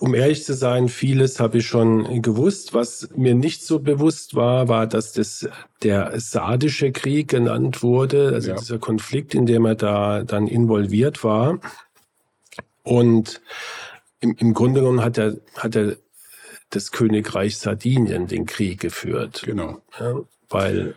um 0.04 0.16
ehrlich 0.16 0.44
zu 0.44 0.54
sein, 0.54 0.90
vieles 0.90 1.40
habe 1.40 1.60
ich 1.60 1.68
schon 1.68 2.22
gewusst. 2.22 2.74
Was 2.74 3.08
mir 3.16 3.36
nicht 3.36 3.64
so 3.64 3.80
bewusst 3.80 4.36
war, 4.36 4.68
war, 4.68 4.86
dass 4.86 5.14
das 5.14 5.48
der 5.82 6.20
Sardische 6.20 6.92
Krieg 6.92 7.30
genannt 7.30 7.84
wurde, 7.84 8.34
also 8.34 8.50
ja. 8.50 8.58
dieser 8.58 8.80
Konflikt, 8.80 9.34
in 9.34 9.46
dem 9.46 9.66
er 9.66 9.76
da 9.76 10.24
dann 10.24 10.48
involviert 10.48 11.24
war. 11.24 11.60
Und 12.84 13.40
im, 14.20 14.36
im 14.38 14.54
Grunde 14.54 14.82
genommen 14.82 15.02
hat 15.02 15.18
er, 15.18 15.38
hat 15.56 15.78
er 15.78 15.96
das 16.70 16.92
Königreich 16.92 17.58
Sardinien 17.58 18.28
den 18.28 18.46
Krieg 18.46 18.82
geführt. 18.82 19.44
Genau. 19.46 19.82
Ja, 19.98 20.16
weil 20.50 20.96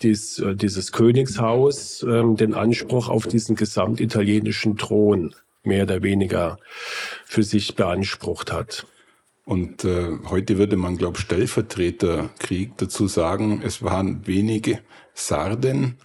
dies, 0.00 0.38
äh, 0.38 0.54
dieses 0.54 0.92
Königshaus 0.92 2.02
ähm, 2.04 2.36
den 2.36 2.54
Anspruch 2.54 3.10
auf 3.10 3.26
diesen 3.26 3.54
gesamtitalienischen 3.54 4.78
Thron 4.78 5.34
mehr 5.62 5.84
oder 5.84 6.02
weniger 6.02 6.58
für 7.24 7.42
sich 7.42 7.74
beansprucht 7.74 8.52
hat. 8.52 8.86
Und 9.44 9.84
äh, 9.84 10.18
heute 10.28 10.58
würde 10.58 10.76
man, 10.76 10.96
glaube 10.96 11.18
ich, 11.18 11.24
Stellvertreterkrieg 11.24 12.76
dazu 12.76 13.08
sagen. 13.08 13.62
Es 13.64 13.82
waren 13.82 14.26
wenige 14.26 14.80
Sarden 15.12 15.98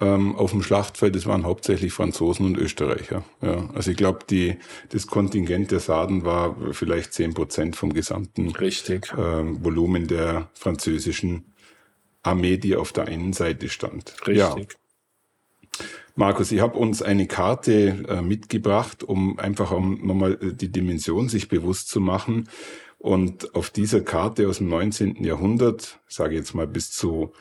ähm, 0.00 0.36
auf 0.36 0.52
dem 0.52 0.62
Schlachtfeld, 0.62 1.16
es 1.16 1.26
waren 1.26 1.44
hauptsächlich 1.44 1.92
Franzosen 1.92 2.46
und 2.46 2.56
Österreicher. 2.56 3.24
Ja, 3.42 3.68
also 3.74 3.90
ich 3.90 3.96
glaube, 3.96 4.20
das 4.90 5.06
Kontingent 5.08 5.72
der 5.72 5.80
Sarden 5.80 6.24
war 6.24 6.56
vielleicht 6.72 7.12
zehn 7.14 7.34
Prozent 7.34 7.74
vom 7.74 7.92
gesamten 7.92 8.50
Richtig. 8.50 9.12
Äh, 9.12 9.16
Volumen 9.16 10.06
der 10.06 10.50
französischen 10.54 11.52
Armee, 12.22 12.58
die 12.58 12.76
auf 12.76 12.92
der 12.92 13.08
einen 13.08 13.32
Seite 13.32 13.68
stand. 13.68 14.14
Richtig. 14.26 14.36
Ja. 14.36 14.56
Markus, 16.18 16.50
ich 16.50 16.60
habe 16.60 16.76
uns 16.76 17.00
eine 17.00 17.28
Karte 17.28 18.04
äh, 18.08 18.22
mitgebracht, 18.22 19.04
um 19.04 19.38
einfach 19.38 19.70
um 19.70 20.04
nochmal 20.04 20.32
äh, 20.42 20.52
die 20.52 20.72
Dimension 20.72 21.28
sich 21.28 21.46
bewusst 21.46 21.90
zu 21.90 22.00
machen. 22.00 22.48
Und 22.98 23.54
auf 23.54 23.70
dieser 23.70 24.00
Karte 24.00 24.48
aus 24.48 24.58
dem 24.58 24.68
19. 24.68 25.22
Jahrhundert, 25.22 26.00
sage 26.08 26.34
jetzt 26.34 26.56
mal 26.56 26.66
bis 26.66 26.90
zu 26.90 27.32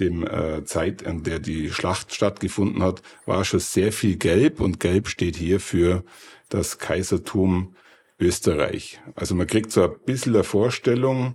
dem 0.00 0.26
äh, 0.26 0.64
Zeit, 0.64 1.06
an 1.06 1.24
der 1.24 1.40
die 1.40 1.68
Schlacht 1.68 2.14
stattgefunden 2.14 2.82
hat, 2.82 3.02
war 3.26 3.44
schon 3.44 3.60
sehr 3.60 3.92
viel 3.92 4.16
Gelb 4.16 4.62
und 4.62 4.80
Gelb 4.80 5.08
steht 5.08 5.36
hier 5.36 5.60
für 5.60 6.02
das 6.48 6.78
Kaisertum 6.78 7.76
Österreich. 8.18 8.98
Also 9.14 9.34
man 9.34 9.46
kriegt 9.46 9.72
so 9.72 9.82
ein 9.82 9.96
bisschen 10.06 10.34
eine 10.34 10.44
Vorstellung, 10.44 11.34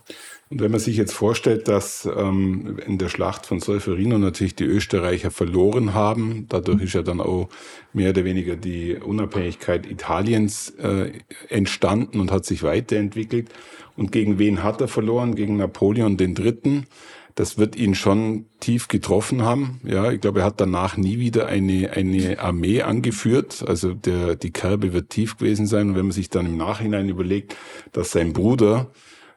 Und 0.49 0.61
wenn 0.61 0.71
man 0.71 0.79
sich 0.79 0.97
jetzt 0.97 1.13
vorstellt, 1.13 1.67
dass 1.67 2.07
ähm, 2.07 2.79
in 2.87 2.99
der 2.99 3.09
Schlacht 3.09 3.47
von 3.47 3.59
Solferino 3.59 4.17
natürlich 4.19 4.55
die 4.55 4.65
Österreicher 4.65 5.33
verloren 5.33 5.93
haben, 5.93 6.47
dadurch 6.49 6.83
ist 6.83 6.95
ja 6.95 7.03
dann 7.03 7.21
auch 7.21 7.49
mehr 7.93 8.11
oder 8.11 8.25
weniger 8.25 8.55
die 8.55 8.95
Unabhängigkeit 8.95 9.87
Italiens 9.87 10.71
äh, 10.79 11.11
entstanden 11.49 12.21
und 12.21 12.31
hat 12.31 12.45
sich 12.45 12.63
weiterentwickelt. 12.63 13.49
Und 13.97 14.13
gegen 14.13 14.39
wen 14.39 14.63
hat 14.63 14.81
er 14.81 14.89
verloren? 14.89 15.35
Gegen 15.35 15.57
Napoleon 15.57 16.17
den 16.17 16.35
Dritten. 16.35 16.87
Das 17.37 17.59
wird 17.59 17.77
ihn 17.77 17.95
schon 17.95 18.47
tief 18.61 18.89
getroffen 18.89 19.43
haben. 19.43 19.79
Ja, 19.85 20.11
ich 20.11 20.23
glaube, 20.23 20.41
er 20.41 20.47
hat 20.47 20.59
danach 20.59 20.97
nie 20.97 21.19
wieder 21.19 21.47
eine, 21.47 21.91
eine 21.91 22.39
Armee 22.39 22.81
angeführt. 22.81 23.63
Also 23.69 23.93
der, 23.93 24.37
die 24.37 24.53
Kerbe 24.53 24.95
wird 24.95 25.11
tief 25.11 25.37
gewesen 25.37 25.67
sein. 25.67 25.91
Und 25.91 25.97
wenn 25.97 26.07
man 26.07 26.13
sich 26.13 26.31
dann 26.31 26.47
im 26.47 26.57
Nachhinein 26.57 27.11
überlegt, 27.11 27.55
dass 27.93 28.11
sein 28.11 28.33
Bruder 28.33 28.91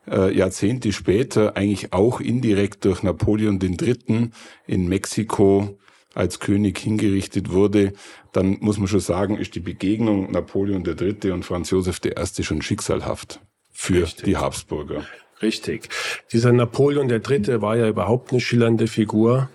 äh, 0.09 0.33
Jahrzehnte 0.33 0.93
später 0.93 1.57
eigentlich 1.57 1.91
auch 1.91 2.21
indirekt 2.21 2.85
durch 2.85 3.03
Napoleon 3.03 3.59
III. 3.61 4.29
in 4.65 4.87
Mexiko 4.87 5.77
als 6.15 6.39
König 6.39 6.79
hingerichtet 6.79 7.51
wurde, 7.51 7.91
dann 8.31 8.59
muss 8.61 8.77
man 8.77 8.87
schon 8.87 9.01
sagen, 9.01 9.37
ist 9.37 9.55
die 9.55 9.59
Begegnung 9.59 10.31
Napoleon 10.31 10.85
III. 10.85 11.31
und 11.31 11.43
Franz 11.43 11.69
Josef 11.69 11.99
I. 12.05 12.43
schon 12.43 12.61
schicksalhaft 12.61 13.41
für 13.69 14.03
Richtig. 14.03 14.23
die 14.23 14.37
Habsburger. 14.37 15.03
Richtig. 15.41 15.89
Dieser 16.31 16.51
Napoleon 16.51 17.09
III. 17.09 17.61
war 17.61 17.77
ja 17.77 17.87
überhaupt 17.87 18.31
eine 18.31 18.41
schillernde 18.41 18.87
Figur. 18.87 19.49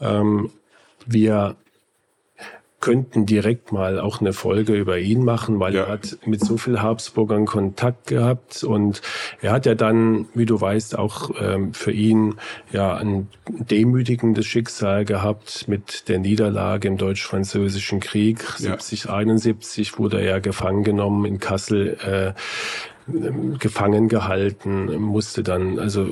Ähm, 0.00 0.50
wir 1.06 1.56
könnten 2.80 3.26
direkt 3.26 3.72
mal 3.72 3.98
auch 3.98 4.20
eine 4.20 4.32
Folge 4.32 4.74
über 4.74 4.98
ihn 4.98 5.24
machen, 5.24 5.58
weil 5.58 5.74
ja. 5.74 5.84
er 5.84 5.88
hat 5.88 6.18
mit 6.24 6.40
so 6.40 6.56
viel 6.56 6.82
Habsburgern 6.82 7.46
Kontakt 7.46 8.06
gehabt 8.06 8.62
und 8.62 9.00
er 9.40 9.52
hat 9.52 9.66
ja 9.66 9.74
dann, 9.74 10.26
wie 10.34 10.46
du 10.46 10.60
weißt, 10.60 10.96
auch 10.96 11.30
ähm, 11.40 11.72
für 11.72 11.90
ihn 11.90 12.36
ja 12.70 12.94
ein 12.94 13.28
demütigendes 13.46 14.46
Schicksal 14.46 15.04
gehabt 15.04 15.66
mit 15.66 16.08
der 16.08 16.18
Niederlage 16.18 16.86
im 16.86 16.96
Deutsch-Französischen 16.96 17.98
Krieg. 17.98 18.44
Ja. 18.58 18.78
70, 18.78 19.10
71 19.10 19.98
wurde 19.98 20.20
er 20.20 20.40
gefangen 20.40 20.84
genommen 20.84 21.24
in 21.24 21.40
Kassel. 21.40 21.96
Äh, 22.04 22.40
gefangen 23.58 24.08
gehalten, 24.08 25.00
musste 25.00 25.42
dann 25.42 25.78
also 25.78 26.08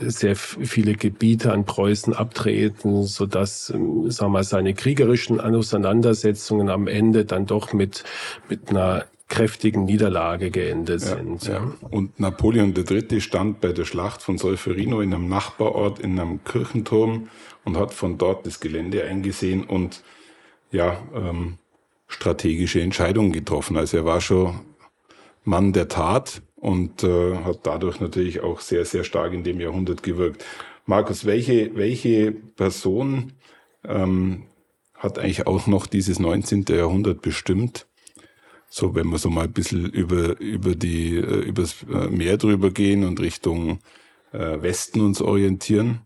sehr 0.00 0.36
viele 0.36 0.94
Gebiete 0.94 1.52
an 1.52 1.64
Preußen 1.64 2.14
abtreten, 2.14 3.04
so 3.04 3.26
dass, 3.26 3.66
sagen 3.66 4.32
wir, 4.32 4.44
seine 4.44 4.74
kriegerischen 4.74 5.40
Auseinandersetzungen 5.40 6.68
am 6.68 6.86
Ende 6.86 7.24
dann 7.24 7.46
doch 7.46 7.72
mit, 7.72 8.04
mit 8.48 8.70
einer 8.70 9.06
kräftigen 9.28 9.84
Niederlage 9.84 10.50
geendet 10.50 11.02
ja, 11.02 11.16
sind. 11.16 11.46
Ja. 11.46 11.72
Und 11.90 12.20
Napoleon 12.20 12.74
III. 12.76 13.20
stand 13.20 13.60
bei 13.60 13.72
der 13.72 13.84
Schlacht 13.84 14.22
von 14.22 14.38
Solferino 14.38 15.00
in 15.00 15.12
einem 15.12 15.28
Nachbarort 15.28 15.98
in 15.98 16.18
einem 16.18 16.44
Kirchenturm 16.44 17.28
und 17.64 17.76
hat 17.76 17.92
von 17.92 18.18
dort 18.18 18.46
das 18.46 18.60
Gelände 18.60 19.04
eingesehen 19.04 19.64
und 19.64 20.02
ja, 20.70 20.96
ähm, 21.12 21.58
strategische 22.06 22.80
Entscheidungen 22.80 23.32
getroffen. 23.32 23.76
Also 23.76 23.96
er 23.96 24.04
war 24.04 24.20
schon 24.20 24.60
Mann 25.46 25.72
der 25.72 25.88
Tat 25.88 26.42
und 26.56 27.04
äh, 27.04 27.36
hat 27.36 27.60
dadurch 27.62 28.00
natürlich 28.00 28.40
auch 28.40 28.60
sehr, 28.60 28.84
sehr 28.84 29.04
stark 29.04 29.32
in 29.32 29.44
dem 29.44 29.60
Jahrhundert 29.60 30.02
gewirkt. 30.02 30.44
Markus, 30.84 31.24
welche, 31.24 31.74
welche 31.76 32.32
Person 32.32 33.32
ähm, 33.84 34.42
hat 34.94 35.18
eigentlich 35.18 35.46
auch 35.46 35.66
noch 35.66 35.86
dieses 35.86 36.18
19. 36.18 36.64
Jahrhundert 36.68 37.22
bestimmt? 37.22 37.86
So, 38.68 38.94
wenn 38.94 39.08
wir 39.08 39.18
so 39.18 39.30
mal 39.30 39.44
ein 39.44 39.52
bisschen 39.52 39.86
über, 39.86 40.38
über 40.40 40.74
die, 40.74 41.16
äh, 41.16 41.44
übers 41.44 41.84
äh, 41.84 42.08
Meer 42.08 42.36
drüber 42.36 42.70
gehen 42.70 43.04
und 43.04 43.20
Richtung 43.20 43.78
äh, 44.32 44.60
Westen 44.60 45.00
uns 45.00 45.22
orientieren. 45.22 46.00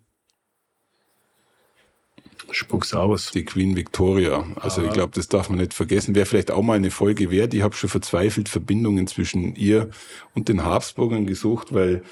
Spuck's 2.52 2.94
aus. 2.94 3.30
Die 3.30 3.44
Queen 3.44 3.76
Victoria. 3.76 4.46
Also 4.56 4.82
ah. 4.82 4.84
ich 4.84 4.92
glaube, 4.92 5.12
das 5.14 5.28
darf 5.28 5.48
man 5.48 5.58
nicht 5.58 5.74
vergessen. 5.74 6.14
Wäre 6.14 6.26
vielleicht 6.26 6.50
auch 6.50 6.62
mal 6.62 6.76
eine 6.76 6.90
Folge 6.90 7.30
wert. 7.30 7.54
Ich 7.54 7.62
habe 7.62 7.74
schon 7.74 7.90
verzweifelt 7.90 8.48
Verbindungen 8.48 9.06
zwischen 9.06 9.54
ihr 9.54 9.90
und 10.34 10.48
den 10.48 10.64
Habsburgern 10.64 11.26
gesucht, 11.26 11.72
weil 11.72 12.02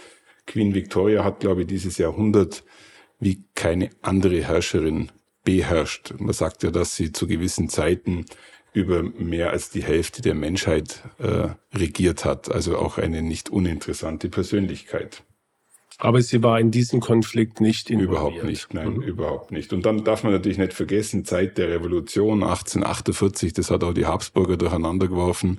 Queen 0.46 0.74
Victoria 0.74 1.24
hat, 1.24 1.40
glaube 1.40 1.62
ich, 1.62 1.66
dieses 1.66 1.98
Jahrhundert 1.98 2.64
wie 3.20 3.44
keine 3.55 3.90
andere 4.03 4.42
Herrscherin 4.42 5.11
beherrscht. 5.44 6.14
Man 6.18 6.33
sagt 6.33 6.62
ja, 6.62 6.70
dass 6.70 6.96
sie 6.96 7.12
zu 7.12 7.27
gewissen 7.27 7.68
Zeiten 7.68 8.27
über 8.72 9.03
mehr 9.03 9.51
als 9.51 9.70
die 9.70 9.83
Hälfte 9.83 10.22
der 10.22 10.35
Menschheit 10.35 11.03
äh, 11.18 11.48
regiert 11.74 12.24
hat. 12.24 12.51
Also 12.51 12.79
auch 12.79 12.98
eine 12.98 13.22
nicht 13.22 13.51
uninteressante 13.51 14.29
Persönlichkeit. 14.29 15.22
Aber 15.99 16.23
sie 16.23 16.43
war 16.45 16.61
in 16.61 16.71
diesem 16.71 17.01
Konflikt 17.01 17.61
nicht 17.61 17.91
involviert. 17.91 18.13
Überhaupt 18.13 18.45
nicht, 18.45 18.73
nein, 18.73 18.95
mhm. 18.95 19.03
überhaupt 19.03 19.51
nicht. 19.51 19.73
Und 19.73 19.85
dann 19.85 20.05
darf 20.05 20.23
man 20.23 20.33
natürlich 20.33 20.59
nicht 20.59 20.73
vergessen, 20.73 21.25
Zeit 21.25 21.59
der 21.59 21.69
Revolution 21.69 22.45
1848, 22.45 23.53
das 23.53 23.71
hat 23.71 23.83
auch 23.83 23.93
die 23.93 24.07
Habsburger 24.07 24.57
durcheinander 24.57 25.09
geworfen 25.09 25.59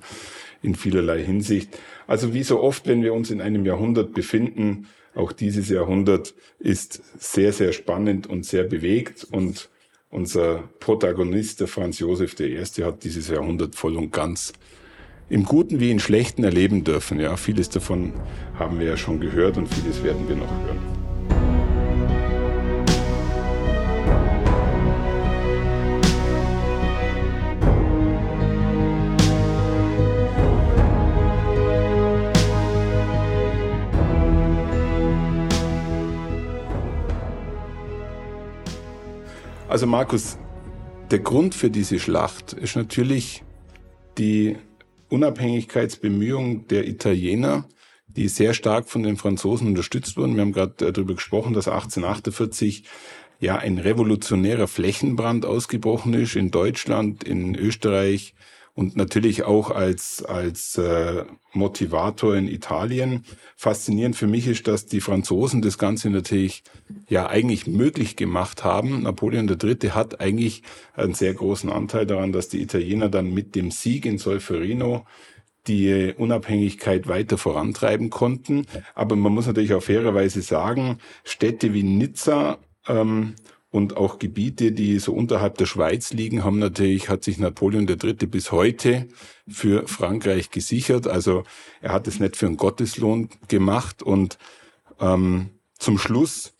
in 0.62 0.74
vielerlei 0.74 1.22
Hinsicht. 1.22 1.78
Also 2.06 2.32
wie 2.32 2.42
so 2.42 2.60
oft, 2.60 2.86
wenn 2.86 3.02
wir 3.02 3.12
uns 3.12 3.30
in 3.30 3.42
einem 3.42 3.66
Jahrhundert 3.66 4.14
befinden, 4.14 4.86
auch 5.14 5.32
dieses 5.32 5.68
Jahrhundert 5.68 6.34
ist 6.58 7.02
sehr, 7.18 7.52
sehr 7.52 7.72
spannend 7.72 8.26
und 8.26 8.46
sehr 8.46 8.64
bewegt 8.64 9.26
und 9.30 9.68
unser 10.10 10.64
Protagonist, 10.80 11.60
der 11.60 11.68
Franz 11.68 11.98
Josef 11.98 12.38
I., 12.40 12.56
hat 12.82 13.04
dieses 13.04 13.28
Jahrhundert 13.28 13.74
voll 13.74 13.96
und 13.96 14.12
ganz 14.12 14.52
im 15.30 15.44
Guten 15.44 15.78
wie 15.78 15.92
im 15.92 16.00
Schlechten 16.00 16.42
erleben 16.44 16.84
dürfen. 16.84 17.20
Ja, 17.20 17.36
vieles 17.36 17.70
davon 17.70 18.12
haben 18.58 18.80
wir 18.80 18.86
ja 18.88 18.96
schon 18.96 19.20
gehört 19.20 19.56
und 19.56 19.72
vieles 19.72 20.02
werden 20.02 20.28
wir 20.28 20.36
noch 20.36 20.50
hören. 20.50 20.78
Also 39.68 39.86
Markus, 39.86 40.36
der 41.12 41.20
Grund 41.20 41.54
für 41.54 41.70
diese 41.70 42.00
Schlacht 42.00 42.54
ist 42.54 42.74
natürlich 42.74 43.44
die 44.18 44.56
Unabhängigkeitsbemühungen 45.10 46.66
der 46.68 46.88
Italiener, 46.88 47.68
die 48.06 48.28
sehr 48.28 48.54
stark 48.54 48.88
von 48.88 49.02
den 49.02 49.16
Franzosen 49.16 49.68
unterstützt 49.68 50.16
wurden. 50.16 50.34
Wir 50.34 50.42
haben 50.42 50.52
gerade 50.52 50.86
äh, 50.86 50.92
darüber 50.92 51.14
gesprochen, 51.14 51.52
dass 51.52 51.68
1848 51.68 52.84
ja 53.40 53.56
ein 53.56 53.78
revolutionärer 53.78 54.68
Flächenbrand 54.68 55.46
ausgebrochen 55.46 56.14
ist 56.14 56.36
in 56.36 56.50
Deutschland, 56.50 57.24
in 57.24 57.54
Österreich 57.54 58.34
und 58.74 58.96
natürlich 58.96 59.42
auch 59.42 59.70
als, 59.70 60.24
als 60.24 60.78
äh, 60.78 61.24
Motivator 61.52 62.36
in 62.36 62.48
Italien. 62.48 63.24
Faszinierend 63.56 64.16
für 64.16 64.26
mich 64.26 64.46
ist, 64.46 64.66
dass 64.68 64.86
die 64.86 65.00
Franzosen 65.00 65.62
das 65.62 65.78
Ganze 65.78 66.10
natürlich 66.10 66.62
ja 67.08 67.28
eigentlich 67.28 67.66
möglich 67.66 68.16
gemacht 68.16 68.64
haben. 68.64 69.02
Napoleon 69.02 69.48
III. 69.48 69.90
hat 69.90 70.20
eigentlich 70.20 70.62
einen 70.94 71.14
sehr 71.14 71.34
großen 71.34 71.70
Anteil 71.70 72.06
daran, 72.06 72.32
dass 72.32 72.48
die 72.48 72.62
Italiener 72.62 73.08
dann 73.08 73.32
mit 73.32 73.54
dem 73.54 73.70
Sieg 73.70 74.06
in 74.06 74.18
Solferino 74.18 75.04
die 75.66 76.14
Unabhängigkeit 76.16 77.06
weiter 77.06 77.36
vorantreiben 77.38 78.10
konnten. 78.10 78.66
Aber 78.94 79.16
man 79.16 79.32
muss 79.32 79.46
natürlich 79.46 79.74
auch 79.74 79.82
fairerweise 79.82 80.42
sagen, 80.42 80.98
Städte 81.24 81.74
wie 81.74 81.82
Nizza 81.82 82.58
ähm, 82.88 83.34
und 83.70 83.96
auch 83.96 84.18
Gebiete, 84.18 84.72
die 84.72 84.98
so 84.98 85.12
unterhalb 85.12 85.56
der 85.58 85.66
Schweiz 85.66 86.12
liegen, 86.12 86.44
haben 86.44 86.58
natürlich, 86.58 87.08
hat 87.08 87.22
sich 87.22 87.38
Napoleon 87.38 87.88
III. 87.88 88.14
bis 88.26 88.50
heute 88.50 89.06
für 89.48 89.86
Frankreich 89.86 90.50
gesichert. 90.50 91.06
Also 91.06 91.44
er 91.80 91.92
hat 91.92 92.08
es 92.08 92.18
nicht 92.18 92.36
für 92.36 92.46
einen 92.46 92.56
Gotteslohn 92.56 93.28
gemacht 93.48 94.02
und 94.02 94.38
ähm, 95.00 95.50
zum 95.78 95.98
Schluss 95.98 96.54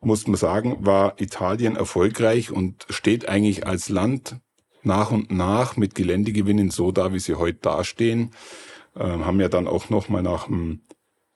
muss 0.00 0.26
man 0.26 0.36
sagen, 0.36 0.86
war 0.86 1.20
Italien 1.20 1.74
erfolgreich 1.74 2.52
und 2.52 2.86
steht 2.90 3.28
eigentlich 3.28 3.66
als 3.66 3.88
Land 3.88 4.36
nach 4.82 5.10
und 5.10 5.32
nach 5.32 5.76
mit 5.76 5.96
Geländegewinnen 5.96 6.70
so 6.70 6.92
da, 6.92 7.12
wie 7.12 7.18
sie 7.18 7.34
heute 7.34 7.58
dastehen. 7.60 8.30
Ähm, 8.94 9.26
haben 9.26 9.40
ja 9.40 9.48
dann 9.48 9.66
auch 9.66 9.90
noch 9.90 10.08
mal 10.08 10.22
nach 10.22 10.46
dem 10.46 10.82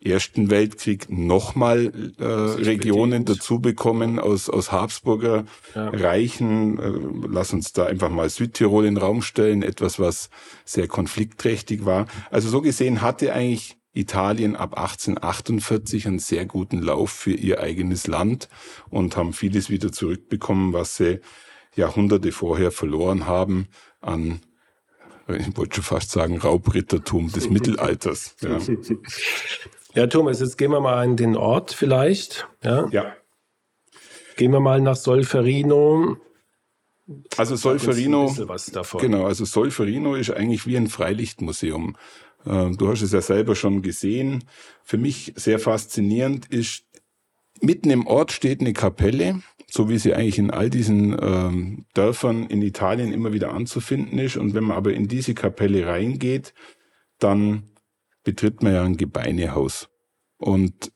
Ersten 0.03 0.49
Weltkrieg 0.49 1.11
nochmal 1.11 1.93
äh, 2.19 2.25
Regionen 2.25 3.27
dazu 3.27 3.61
bekommen 3.61 4.19
aus, 4.19 4.49
aus 4.49 4.73
Habsburger 4.73 5.45
ja. 5.75 5.89
Reichen. 5.91 6.79
Äh, 6.79 7.29
lass 7.29 7.53
uns 7.53 7.75
da 7.75 7.85
einfach 7.85 8.09
mal 8.09 8.31
Südtirol 8.31 8.87
in 8.87 8.95
den 8.95 9.03
Raum 9.03 9.21
stellen, 9.21 9.63
etwas, 9.63 9.99
was 9.99 10.31
sehr 10.65 10.89
konfliktträchtig 10.89 11.85
war. 11.85 12.07
Also 12.31 12.49
so 12.49 12.63
gesehen 12.63 13.03
hatte 13.03 13.35
eigentlich 13.35 13.77
Italien 13.93 14.57
ab 14.57 14.79
1848 14.79 16.07
einen 16.07 16.19
sehr 16.19 16.47
guten 16.47 16.81
Lauf 16.81 17.11
für 17.11 17.33
ihr 17.33 17.61
eigenes 17.61 18.07
Land 18.07 18.49
und 18.89 19.17
haben 19.19 19.35
vieles 19.35 19.69
wieder 19.69 19.93
zurückbekommen, 19.93 20.73
was 20.73 20.97
sie 20.97 21.21
Jahrhunderte 21.77 22.33
vorher 22.33 22.71
verloren 22.71 23.27
haben 23.27 23.69
an 24.01 24.41
ich 25.29 25.57
wollte 25.57 25.77
schon 25.77 25.85
fast 25.85 26.11
sagen, 26.11 26.39
Raubrittertum 26.39 27.31
des 27.31 27.51
Mittelalters. 27.51 28.35
Ja. 28.41 28.59
Ja, 29.95 30.07
Thomas, 30.07 30.41
jetzt 30.41 30.57
gehen 30.57 30.71
wir 30.71 30.81
mal 30.81 31.03
an 31.03 31.17
den 31.17 31.37
Ort 31.37 31.73
vielleicht. 31.73 32.49
Ja. 32.63 32.89
ja. 32.91 33.17
Gehen 34.37 34.53
wir 34.53 34.61
mal 34.61 34.81
nach 34.81 34.97
Solferino. 34.97 36.17
Also 37.37 37.57
Solferino, 37.57 38.33
genau, 38.99 39.25
also 39.25 39.45
Solferino 39.45 40.15
ist 40.15 40.31
eigentlich 40.31 40.65
wie 40.67 40.77
ein 40.77 40.87
Freilichtmuseum. 40.87 41.97
Ähm, 42.47 42.77
du 42.77 42.89
hast 42.89 43.03
es 43.03 43.11
ja 43.13 43.21
selber 43.21 43.57
schon 43.57 43.83
gesehen. 43.83 44.45
Für 44.85 44.97
mich 44.97 45.33
sehr 45.35 45.59
faszinierend 45.59 46.47
ist, 46.47 46.85
mitten 47.61 47.91
im 47.91 48.07
Ort 48.07 48.31
steht 48.31 48.61
eine 48.61 48.73
Kapelle, 48.73 49.43
so 49.69 49.89
wie 49.89 49.99
sie 49.99 50.15
eigentlich 50.15 50.39
in 50.39 50.53
all 50.53 50.71
diesen 50.71 51.17
ähm, 51.21 51.85
Dörfern 51.95 52.47
in 52.47 52.63
Italien 52.63 53.13
immer 53.13 53.33
wieder 53.33 53.53
anzufinden 53.53 54.19
ist. 54.21 54.37
Und 54.37 54.55
wenn 54.55 54.65
man 54.65 54.77
aber 54.77 54.93
in 54.93 55.09
diese 55.09 55.35
Kapelle 55.35 55.87
reingeht, 55.87 56.55
dann 57.19 57.65
betritt 58.25 58.63
man 58.63 58.75
ja 58.75 58.83
ein 58.83 58.97
Gebeinehaus. 58.97 59.89
Und 60.39 60.93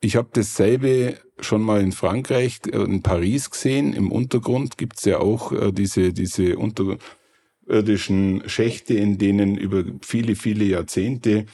ich 0.00 0.16
habe 0.16 0.30
dasselbe 0.32 1.18
schon 1.40 1.62
mal 1.62 1.80
in 1.80 1.92
Frankreich, 1.92 2.60
äh, 2.66 2.78
in 2.78 3.02
Paris 3.02 3.50
gesehen. 3.50 3.92
Im 3.92 4.10
Untergrund 4.10 4.78
gibt's 4.78 5.04
ja 5.04 5.18
auch 5.18 5.52
äh, 5.52 5.72
diese, 5.72 6.12
diese 6.12 6.56
unterirdischen 6.56 8.42
Schächte, 8.48 8.94
in 8.94 9.18
denen 9.18 9.56
über 9.56 9.84
viele, 10.02 10.36
viele 10.36 10.64
Jahrzehnte 10.64 11.46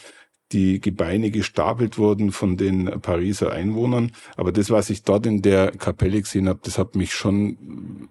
die 0.53 0.81
Gebeine 0.81 1.33
gestapelt 1.33 1.99
wurden 1.99 2.31
von 2.31 2.57
den 2.57 2.85
Pariser 3.01 3.51
Einwohnern. 3.51 4.13
Aber 4.37 4.53
das, 4.53 4.71
was 4.71 4.91
ich 4.91 5.03
dort 5.03 5.27
in 5.27 5.43
der 5.43 5.73
Kapelle 5.73 6.21
gesehen 6.21 6.49
habe, 6.49 6.61
das 6.63 6.79
hat 6.79 6.95
mich 6.95 7.13
schon 7.13 8.09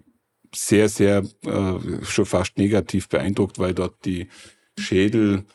sehr, 0.54 0.90
sehr, 0.90 1.24
äh, 1.46 2.04
schon 2.04 2.26
fast 2.26 2.58
negativ 2.58 3.08
beeindruckt, 3.08 3.58
weil 3.58 3.74
dort 3.74 4.04
die 4.06 4.28
Schädel 4.78 5.46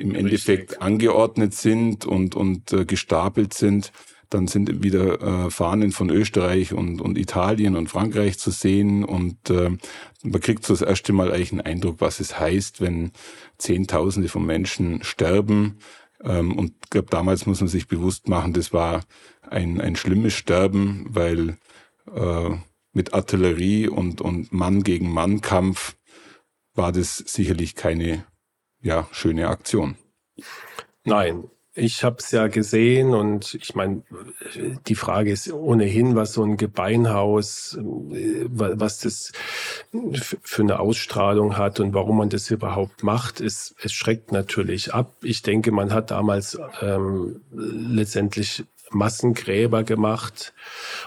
im 0.00 0.14
Endeffekt 0.14 0.80
angeordnet 0.82 1.54
sind 1.54 2.06
und, 2.06 2.34
und 2.34 2.72
äh, 2.72 2.84
gestapelt 2.84 3.54
sind. 3.54 3.92
Dann 4.30 4.46
sind 4.46 4.82
wieder 4.82 5.20
äh, 5.46 5.50
Fahnen 5.50 5.92
von 5.92 6.08
Österreich 6.08 6.72
und, 6.72 7.00
und 7.00 7.18
Italien 7.18 7.76
und 7.76 7.88
Frankreich 7.88 8.38
zu 8.38 8.50
sehen. 8.50 9.04
Und 9.04 9.50
äh, 9.50 9.70
man 10.22 10.40
kriegt 10.40 10.64
so 10.64 10.72
das 10.72 10.82
erste 10.82 11.12
Mal 11.12 11.32
eigentlich 11.32 11.52
einen 11.52 11.60
Eindruck, 11.60 11.96
was 12.00 12.20
es 12.20 12.38
heißt, 12.38 12.80
wenn 12.80 13.10
Zehntausende 13.58 14.28
von 14.28 14.46
Menschen 14.46 15.02
sterben. 15.02 15.78
Ähm, 16.22 16.56
und 16.56 16.74
ich 16.84 16.90
glaube, 16.90 17.08
damals 17.10 17.46
muss 17.46 17.60
man 17.60 17.68
sich 17.68 17.88
bewusst 17.88 18.28
machen, 18.28 18.52
das 18.52 18.72
war 18.72 19.02
ein, 19.48 19.80
ein 19.80 19.96
schlimmes 19.96 20.34
Sterben, 20.34 21.06
weil 21.08 21.56
äh, 22.14 22.50
mit 22.92 23.14
Artillerie 23.14 23.88
und, 23.88 24.20
und 24.20 24.52
Mann 24.52 24.82
gegen 24.82 25.12
Mann 25.12 25.40
Kampf 25.40 25.96
war 26.74 26.92
das 26.92 27.18
sicherlich 27.18 27.74
keine 27.74 28.24
ja, 28.82 29.08
schöne 29.12 29.48
Aktion. 29.48 29.96
Nein, 31.04 31.44
ich 31.74 32.02
habe 32.02 32.16
es 32.18 32.30
ja 32.32 32.48
gesehen 32.48 33.14
und 33.14 33.54
ich 33.54 33.74
meine, 33.74 34.02
die 34.86 34.94
Frage 34.94 35.30
ist 35.30 35.52
ohnehin, 35.52 36.16
was 36.16 36.32
so 36.32 36.42
ein 36.42 36.56
Gebeinhaus, 36.56 37.78
äh, 37.78 38.46
was 38.48 38.98
das 38.98 39.32
für 39.92 40.62
eine 40.62 40.80
Ausstrahlung 40.80 41.56
hat 41.56 41.80
und 41.80 41.94
warum 41.94 42.18
man 42.18 42.28
das 42.28 42.50
überhaupt 42.50 43.02
macht, 43.02 43.40
ist, 43.40 43.74
es 43.82 43.92
schreckt 43.92 44.32
natürlich 44.32 44.92
ab. 44.92 45.14
Ich 45.22 45.42
denke, 45.42 45.70
man 45.70 45.92
hat 45.92 46.10
damals 46.10 46.58
ähm, 46.82 47.40
letztendlich 47.52 48.64
Massengräber 48.90 49.84
gemacht 49.84 50.52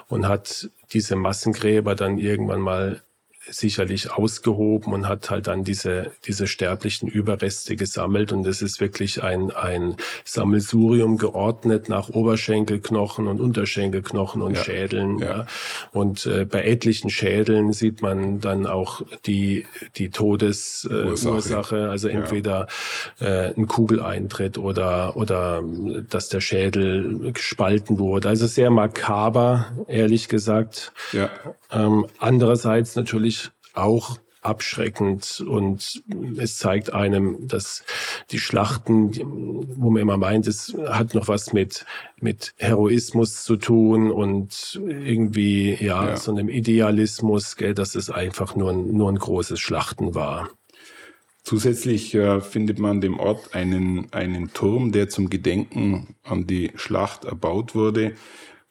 und 0.08 0.28
hat 0.28 0.70
diese 0.94 1.18
Massengräber 1.18 1.96
dann 1.96 2.18
irgendwann 2.18 2.62
mal 2.62 3.04
sicherlich 3.50 4.12
ausgehoben 4.12 4.94
und 4.94 5.08
hat 5.08 5.30
halt 5.30 5.48
dann 5.48 5.64
diese, 5.64 6.12
diese 6.26 6.48
sterblichen 6.48 7.08
Überreste 7.10 7.76
gesammelt. 7.76 8.32
Und 8.32 8.48
es 8.48 8.62
ist 8.62 8.80
wirklich 8.80 9.22
ein, 9.24 9.52
ein 9.52 9.96
Sammelsurium 10.24 11.18
geordnet 11.18 11.90
nach 11.90 12.10
Oberschenkelknochen 12.10 13.28
und 13.28 13.42
Unterschenkelknochen 13.42 14.42
und 14.42 14.56
ja. 14.56 14.64
Schädeln. 14.64 15.20
Ja. 15.20 15.28
ja. 15.28 15.46
Und 15.92 16.26
äh, 16.26 16.46
bei 16.46 16.64
etlichen 16.64 17.10
Schädeln 17.10 17.74
sieht 17.74 18.02
man 18.02 18.40
dann 18.40 18.66
auch 18.66 19.02
die, 19.26 19.66
die 19.98 20.10
Todesursache, 20.10 21.78
äh, 21.78 21.90
also 21.90 22.08
entweder 22.08 22.68
ja. 23.20 23.28
äh, 23.28 23.54
ein 23.56 23.68
Kugeleintritt 23.68 24.58
oder, 24.58 25.18
oder 25.18 25.64
dass 26.10 26.30
der 26.30 26.42
Schädel 26.42 27.32
gespalten 27.34 28.00
wurde. 28.00 28.30
Also 28.30 28.48
sehr 28.48 28.70
makaber, 28.70 29.68
ehrlich 29.88 30.30
gesagt. 30.30 30.94
Ja. 31.12 31.30
Ähm, 31.72 32.06
andererseits 32.20 32.96
natürlich 32.96 33.33
auch 33.74 34.18
abschreckend 34.44 35.42
und 35.48 36.04
es 36.38 36.58
zeigt 36.58 36.94
einem, 36.94 37.48
dass 37.48 37.84
die 38.32 38.40
Schlachten, 38.40 39.16
wo 39.78 39.90
man 39.90 40.02
immer 40.02 40.18
meint, 40.18 40.48
es 40.48 40.76
hat 40.88 41.16
noch 41.16 41.28
was 41.28 41.54
mit, 41.54 41.86
mit 42.20 42.54
Heroismus 42.58 43.44
zu 43.44 43.56
tun 43.56 44.12
und 44.12 44.82
irgendwie, 44.86 45.76
ja, 45.76 46.10
ja. 46.10 46.18
so 46.18 46.32
einem 46.32 46.50
Idealismus, 46.50 47.56
gell, 47.56 47.74
dass 47.74 47.96
es 47.96 48.10
einfach 48.10 48.56
nur 48.56 48.72
ein, 48.72 48.92
nur 48.92 49.10
ein 49.10 49.18
großes 49.18 49.60
Schlachten 49.60 50.14
war. 50.14 50.50
Zusätzlich 51.44 52.14
äh, 52.16 52.40
findet 52.40 52.80
man 52.80 53.02
dem 53.02 53.20
Ort 53.20 53.54
einen, 53.54 54.12
einen 54.14 54.54
Turm, 54.54 54.94
der 54.94 55.10
zum 55.10 55.30
Gedenken 55.30 56.16
an 56.24 56.48
die 56.48 56.72
Schlacht 56.76 57.26
erbaut 57.26 57.76
wurde. 57.76 58.16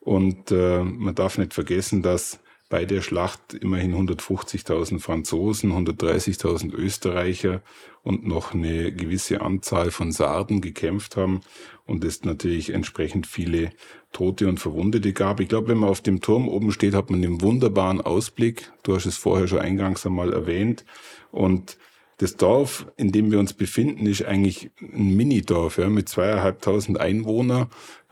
Und 0.01 0.51
äh, 0.51 0.83
man 0.83 1.15
darf 1.15 1.37
nicht 1.37 1.53
vergessen, 1.53 2.03
dass 2.03 2.41
bei 2.73 2.87
der 2.87 3.03
Schlacht 3.03 3.53
immerhin 3.53 3.95
150.000 3.95 4.99
Franzosen, 4.99 5.73
130.000 5.73 6.73
Österreicher 6.73 7.61
und 8.03 8.27
noch 8.27 8.55
eine 8.55 8.93
gewisse 8.93 9.43
Anzahl 9.43 9.91
von 9.91 10.11
Sarden 10.11 10.63
gekämpft 10.63 11.19
haben 11.19 11.43
und 11.85 12.03
es 12.03 12.25
natürlich 12.25 12.71
entsprechend 12.73 13.27
viele 13.27 13.73
Tote 14.11 14.49
und 14.49 14.59
Verwundete 14.59 15.13
gab. 15.13 15.41
Ich 15.41 15.51
glaube, 15.51 15.69
wenn 15.69 15.77
man 15.77 15.91
auf 15.91 16.01
dem 16.01 16.23
Turm 16.23 16.49
oben 16.49 16.73
steht, 16.73 16.95
hat 16.95 17.11
man 17.11 17.23
einen 17.23 17.43
wunderbaren 17.43 18.01
Ausblick. 18.01 18.73
Du 18.85 18.95
hast 18.95 19.05
es 19.05 19.19
vorher 19.19 19.49
schon 19.49 19.59
eingangs 19.59 20.07
einmal 20.07 20.33
erwähnt. 20.33 20.87
Und 21.31 21.77
das 22.23 22.37
Dorf, 22.37 22.87
in 22.97 23.13
dem 23.13 23.31
wir 23.31 23.39
uns 23.39 23.53
befinden, 23.53 24.07
ist 24.07 24.25
eigentlich 24.25 24.71
ein 24.81 25.15
Minidorf 25.15 25.77
ja, 25.77 25.91
mit 25.91 26.09
zweieinhalbtausend 26.09 26.99
Einwohnern 26.99 27.67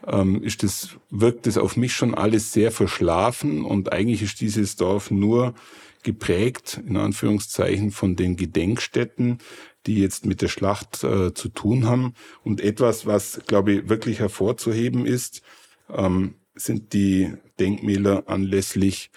ähm, 0.06 0.42
ist 0.42 0.62
das, 0.62 0.96
wirkt 1.10 1.46
das 1.46 1.58
auf 1.58 1.76
mich 1.76 1.92
schon 1.92 2.14
alles 2.14 2.52
sehr 2.52 2.70
verschlafen 2.72 3.64
und 3.64 3.92
eigentlich 3.92 4.22
ist 4.22 4.40
dieses 4.40 4.76
Dorf 4.76 5.10
nur 5.10 5.54
geprägt, 6.02 6.80
in 6.86 6.96
Anführungszeichen, 6.96 7.90
von 7.90 8.16
den 8.16 8.36
Gedenkstätten, 8.36 9.38
die 9.86 9.98
jetzt 9.98 10.26
mit 10.26 10.42
der 10.42 10.48
Schlacht 10.48 11.04
äh, 11.04 11.34
zu 11.34 11.48
tun 11.48 11.86
haben. 11.86 12.14
Und 12.42 12.60
etwas, 12.60 13.06
was, 13.06 13.40
glaube 13.46 13.72
ich, 13.72 13.88
wirklich 13.88 14.18
hervorzuheben 14.18 15.06
ist, 15.06 15.42
ähm, 15.90 16.34
sind 16.54 16.92
die 16.92 17.32
Denkmäler 17.58 18.24
anlässlich 18.26 19.10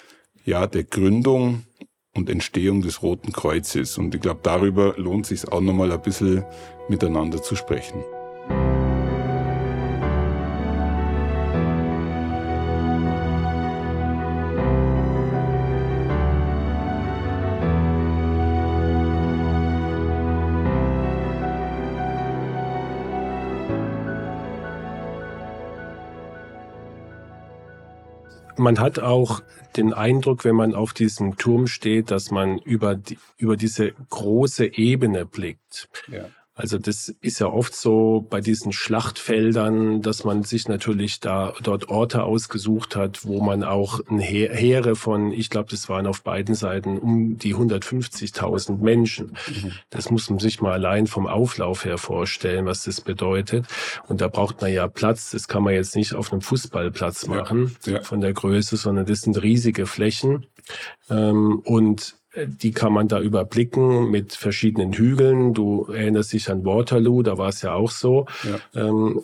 ja, 0.46 0.68
der 0.68 0.84
Gründung 0.84 1.64
und 2.14 2.30
Entstehung 2.30 2.82
des 2.82 3.02
Roten 3.02 3.32
Kreuzes. 3.32 3.98
Und 3.98 4.14
ich 4.16 4.22
glaube, 4.22 4.42
darüber 4.44 4.96
lohnt 4.98 5.26
sich 5.26 5.48
auch 5.48 5.62
nochmal 5.62 5.92
ein 5.92 6.02
bisschen 6.02 6.44
miteinander 6.90 7.42
zu 7.42 7.56
sprechen. 7.56 8.04
Man 28.64 28.80
hat 28.80 29.00
auch 29.00 29.42
den 29.78 29.94
Eindruck, 29.94 30.46
wenn 30.46 30.56
man 30.56 30.74
auf 30.74 30.94
diesem 30.94 31.38
Turm 31.38 31.68
steht, 31.68 32.12
dass 32.12 32.32
man 32.32 32.58
über, 32.60 32.96
die, 32.96 33.18
über 33.38 33.58
diese 33.58 33.92
große 34.10 34.78
Ebene 34.78 35.26
blickt. 35.26 35.90
Ja. 36.08 36.26
Also 36.56 36.78
das 36.78 37.10
ist 37.22 37.40
ja 37.40 37.48
oft 37.48 37.76
so 37.76 38.28
bei 38.30 38.40
diesen 38.40 38.74
Schlachtfeldern, 38.74 40.04
dass 40.04 40.24
man 40.24 40.44
sich 40.44 40.68
natürlich 40.68 41.20
da 41.20 41.54
dort 41.64 41.90
Orte 41.90 42.24
ausgesucht 42.24 42.96
hat, 42.96 43.26
wo 43.26 43.42
man 43.42 43.64
auch 43.64 44.02
ein 44.08 44.20
Heere 44.20 44.96
von, 44.96 45.32
ich 45.32 45.50
glaube, 45.50 45.72
das 45.72 45.90
waren 45.90 46.06
auf 46.06 46.22
beiden 46.22 46.54
Seiten 46.54 47.00
um 47.00 47.40
die 47.40 47.56
150.000 47.56 48.78
Menschen. 48.78 49.36
Mhm. 49.48 49.72
Das 49.90 50.12
muss 50.12 50.30
man 50.30 50.38
sich 50.38 50.62
mal 50.62 50.74
allein 50.74 51.08
vom 51.08 51.26
Auflauf 51.26 51.86
her 51.86 51.98
vorstellen, 51.98 52.68
was 52.68 52.84
das 52.84 53.02
bedeutet. 53.02 53.66
Und 54.08 54.22
da 54.22 54.28
braucht 54.28 54.62
man 54.62 54.72
ja 54.72 54.88
Platz. 54.88 55.32
Das 55.32 55.48
kann 55.48 55.64
man 55.64 55.74
jetzt 55.74 55.96
nicht 55.96 56.14
auf 56.14 56.32
einem 56.32 56.42
Fußballplatz 56.42 57.26
machen 57.26 57.76
ja, 57.86 57.94
ja. 57.94 58.02
von 58.04 58.22
der 58.22 58.34
Größe, 58.34 58.78
sondern 58.78 59.08
das 59.08 59.22
sind 59.22 59.42
riesige 59.42 59.88
Flächen. 59.88 60.46
Ähm, 61.10 61.62
und 61.66 62.16
die 62.36 62.72
kann 62.72 62.94
man 62.94 63.08
da 63.08 63.20
überblicken 63.20 64.10
mit 64.10 64.34
verschiedenen 64.34 64.94
Hügeln. 64.94 65.54
Du 65.54 65.86
erinnerst 65.86 66.34
dich 66.34 66.50
an 66.50 66.66
Waterloo, 66.66 67.22
da 67.22 67.38
war 67.38 67.50
es 67.50 67.62
ja 67.62 67.74
auch 67.74 67.92
so. 67.92 68.26
Ja. 68.44 68.88
Ähm, 68.88 69.24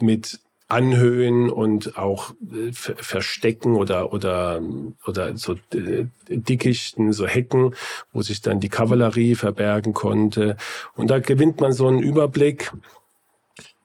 mit 0.00 0.40
Anhöhen 0.68 1.50
und 1.50 1.98
auch 1.98 2.32
äh, 2.52 2.72
Verstecken 2.72 3.74
oder 3.74 4.12
oder 4.12 4.62
oder 5.06 5.36
so 5.36 5.54
äh, 5.74 6.06
Dickichten, 6.28 7.12
so 7.12 7.26
Hecken, 7.26 7.74
wo 8.12 8.22
sich 8.22 8.40
dann 8.40 8.60
die 8.60 8.68
Kavallerie 8.68 9.34
verbergen 9.34 9.92
konnte. 9.94 10.56
Und 10.94 11.10
da 11.10 11.18
gewinnt 11.18 11.60
man 11.60 11.72
so 11.72 11.88
einen 11.88 12.00
Überblick. 12.00 12.72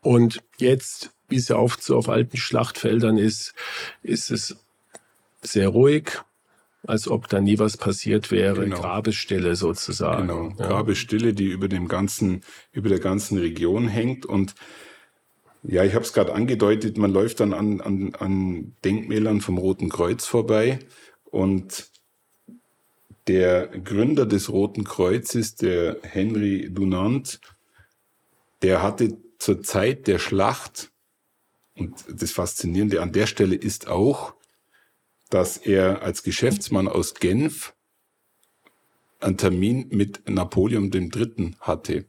Und 0.01 0.43
jetzt, 0.57 1.11
wie 1.27 1.37
es 1.37 1.47
ja 1.47 1.57
oft 1.57 1.83
so 1.83 1.97
auf 1.97 2.09
alten 2.09 2.37
Schlachtfeldern 2.37 3.17
ist, 3.17 3.55
ist 4.03 4.29
es 4.29 4.55
sehr 5.41 5.69
ruhig 5.69 6.21
als 6.87 7.07
ob 7.07 7.27
da 7.27 7.41
nie 7.41 7.59
was 7.59 7.77
passiert 7.77 8.31
wäre. 8.31 8.63
Genau. 8.63 8.79
Grabesstille 8.79 9.55
sozusagen. 9.55 10.27
Genau, 10.27 10.49
ja. 10.57 10.67
Grabesstille, 10.67 11.33
die 11.33 11.47
über 11.47 11.67
dem 11.67 11.87
ganzen, 11.87 12.41
über 12.71 12.89
der 12.89 12.99
ganzen 12.99 13.37
Region 13.37 13.87
hängt 13.87 14.25
und 14.25 14.55
ja, 15.67 15.83
ich 15.83 15.95
habe 15.95 16.05
es 16.05 16.13
gerade 16.13 16.33
angedeutet, 16.33 16.97
man 16.97 17.11
läuft 17.11 17.39
dann 17.39 17.53
an, 17.53 17.81
an, 17.81 18.13
an 18.15 18.75
Denkmälern 18.83 19.41
vom 19.41 19.57
Roten 19.57 19.89
Kreuz 19.89 20.25
vorbei 20.25 20.79
und 21.31 21.89
der 23.27 23.67
Gründer 23.67 24.27
des 24.27 24.51
Roten 24.51 24.83
Kreuzes, 24.83 25.55
der 25.55 25.97
Henry 26.03 26.69
Dunant, 26.71 27.39
der 28.61 28.83
hatte 28.83 29.17
zur 29.39 29.63
Zeit 29.63 30.07
der 30.07 30.19
Schlacht, 30.19 30.91
und 31.75 32.05
das 32.09 32.31
Faszinierende 32.31 33.01
an 33.01 33.11
der 33.11 33.27
Stelle 33.27 33.55
ist 33.55 33.87
auch, 33.87 34.35
dass 35.29 35.57
er 35.57 36.01
als 36.01 36.23
Geschäftsmann 36.23 36.87
aus 36.87 37.15
Genf 37.15 37.73
einen 39.19 39.37
Termin 39.37 39.87
mit 39.89 40.29
Napoleon 40.29 40.91
III. 40.91 41.55
hatte. 41.59 42.05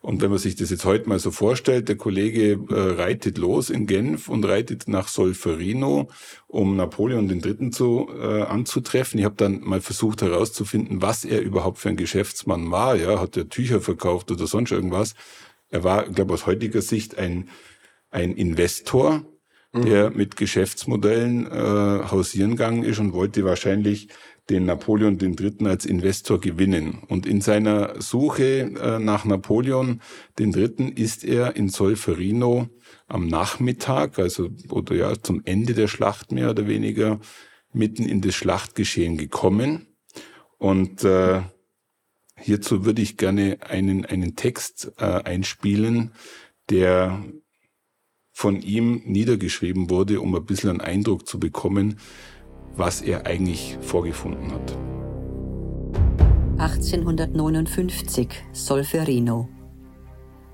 Und 0.00 0.22
wenn 0.22 0.30
man 0.30 0.38
sich 0.38 0.54
das 0.54 0.70
jetzt 0.70 0.84
heute 0.84 1.08
mal 1.08 1.18
so 1.18 1.32
vorstellt, 1.32 1.88
der 1.88 1.96
Kollege 1.96 2.52
äh, 2.52 2.74
reitet 2.74 3.38
los 3.38 3.70
in 3.70 3.86
Genf 3.86 4.28
und 4.28 4.44
reitet 4.44 4.86
nach 4.86 5.08
Solferino, 5.08 6.08
um 6.46 6.76
Napoleon 6.76 7.28
III. 7.28 7.70
Zu, 7.70 8.08
äh, 8.16 8.42
anzutreffen. 8.42 9.18
Ich 9.18 9.24
habe 9.24 9.34
dann 9.36 9.62
mal 9.62 9.80
versucht 9.80 10.22
herauszufinden, 10.22 11.02
was 11.02 11.24
er 11.24 11.40
überhaupt 11.40 11.78
für 11.78 11.88
ein 11.88 11.96
Geschäftsmann 11.96 12.70
war. 12.70 12.94
Ja, 12.96 13.18
hat 13.18 13.36
er 13.36 13.48
Tücher 13.48 13.80
verkauft 13.80 14.30
oder 14.30 14.46
sonst 14.46 14.70
irgendwas? 14.70 15.14
Er 15.70 15.82
war, 15.82 16.08
glaube 16.08 16.34
aus 16.34 16.46
heutiger 16.46 16.82
Sicht 16.82 17.18
ein, 17.18 17.48
ein 18.10 18.32
Investor, 18.32 19.24
der 19.84 20.10
mhm. 20.10 20.16
mit 20.16 20.36
Geschäftsmodellen 20.36 21.46
äh, 21.46 22.08
hausieren 22.10 22.52
gegangen 22.52 22.84
ist 22.84 22.98
und 22.98 23.12
wollte 23.12 23.44
wahrscheinlich 23.44 24.08
den 24.48 24.66
Napoleon 24.66 25.18
III. 25.18 25.66
als 25.66 25.84
Investor 25.86 26.40
gewinnen. 26.40 26.98
Und 27.08 27.26
in 27.26 27.40
seiner 27.40 28.00
Suche 28.00 28.60
äh, 28.60 28.98
nach 28.98 29.24
Napoleon 29.24 30.00
III. 30.38 30.92
ist 30.94 31.24
er 31.24 31.56
in 31.56 31.68
Solferino 31.68 32.68
am 33.08 33.26
Nachmittag, 33.26 34.18
also 34.18 34.48
oder 34.70 34.94
ja 34.94 35.14
zum 35.20 35.42
Ende 35.44 35.74
der 35.74 35.88
Schlacht 35.88 36.32
mehr 36.32 36.50
oder 36.50 36.68
weniger, 36.68 37.20
mitten 37.72 38.04
in 38.04 38.20
das 38.20 38.34
Schlachtgeschehen 38.34 39.16
gekommen. 39.16 39.86
Und 40.58 41.04
äh, 41.04 41.42
hierzu 42.36 42.84
würde 42.84 43.02
ich 43.02 43.16
gerne 43.16 43.58
einen, 43.62 44.04
einen 44.04 44.36
Text 44.36 44.92
äh, 44.98 45.04
einspielen, 45.04 46.12
der 46.70 47.22
von 48.36 48.60
ihm 48.60 49.00
niedergeschrieben 49.06 49.88
wurde, 49.88 50.20
um 50.20 50.34
ein 50.34 50.44
bisschen 50.44 50.68
einen 50.68 50.82
Eindruck 50.82 51.26
zu 51.26 51.40
bekommen, 51.40 51.96
was 52.76 53.00
er 53.00 53.24
eigentlich 53.24 53.78
vorgefunden 53.80 54.52
hat. 54.52 54.76
1859 56.58 58.28
Solferino. 58.52 59.48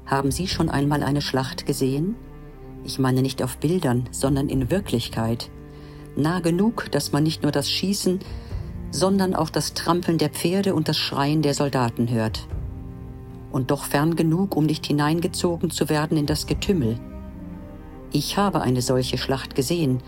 Haben 0.07 0.31
Sie 0.31 0.47
schon 0.47 0.69
einmal 0.69 1.03
eine 1.03 1.21
Schlacht 1.21 1.67
gesehen? 1.67 2.15
Ich 2.85 3.01
meine 3.01 3.21
nicht 3.21 3.43
auf 3.43 3.57
Bildern, 3.57 4.09
sondern 4.13 4.49
in 4.49 4.71
Wirklichkeit. 4.71 5.51
Nah 6.15 6.39
genug, 6.39 6.89
dass 6.93 7.11
man 7.11 7.25
nicht 7.25 7.43
nur 7.43 7.51
das 7.51 7.69
Schießen, 7.69 8.21
sondern 8.93 9.35
auch 9.35 9.51
das 9.51 9.75
Trampeln 9.75 10.19
der 10.19 10.31
Pferde 10.31 10.77
und 10.77 10.87
das 10.87 10.99
Schreien 10.99 11.43
der 11.43 11.55
Soldaten 11.55 12.09
hört. 12.09 12.47
Und 13.51 13.73
doch 13.73 13.87
fern 13.87 14.15
genug, 14.15 14.55
um 14.55 14.67
nicht 14.67 14.87
hineingezogen 14.87 15.71
zu 15.71 15.89
werden 15.89 16.17
in 16.17 16.27
das 16.27 16.47
Getümmel. 16.47 17.01
Ich 18.13 18.37
habe 18.37 18.61
eine 18.61 18.83
solche 18.83 19.17
Schlacht 19.17 19.55
gesehen, 19.55 20.03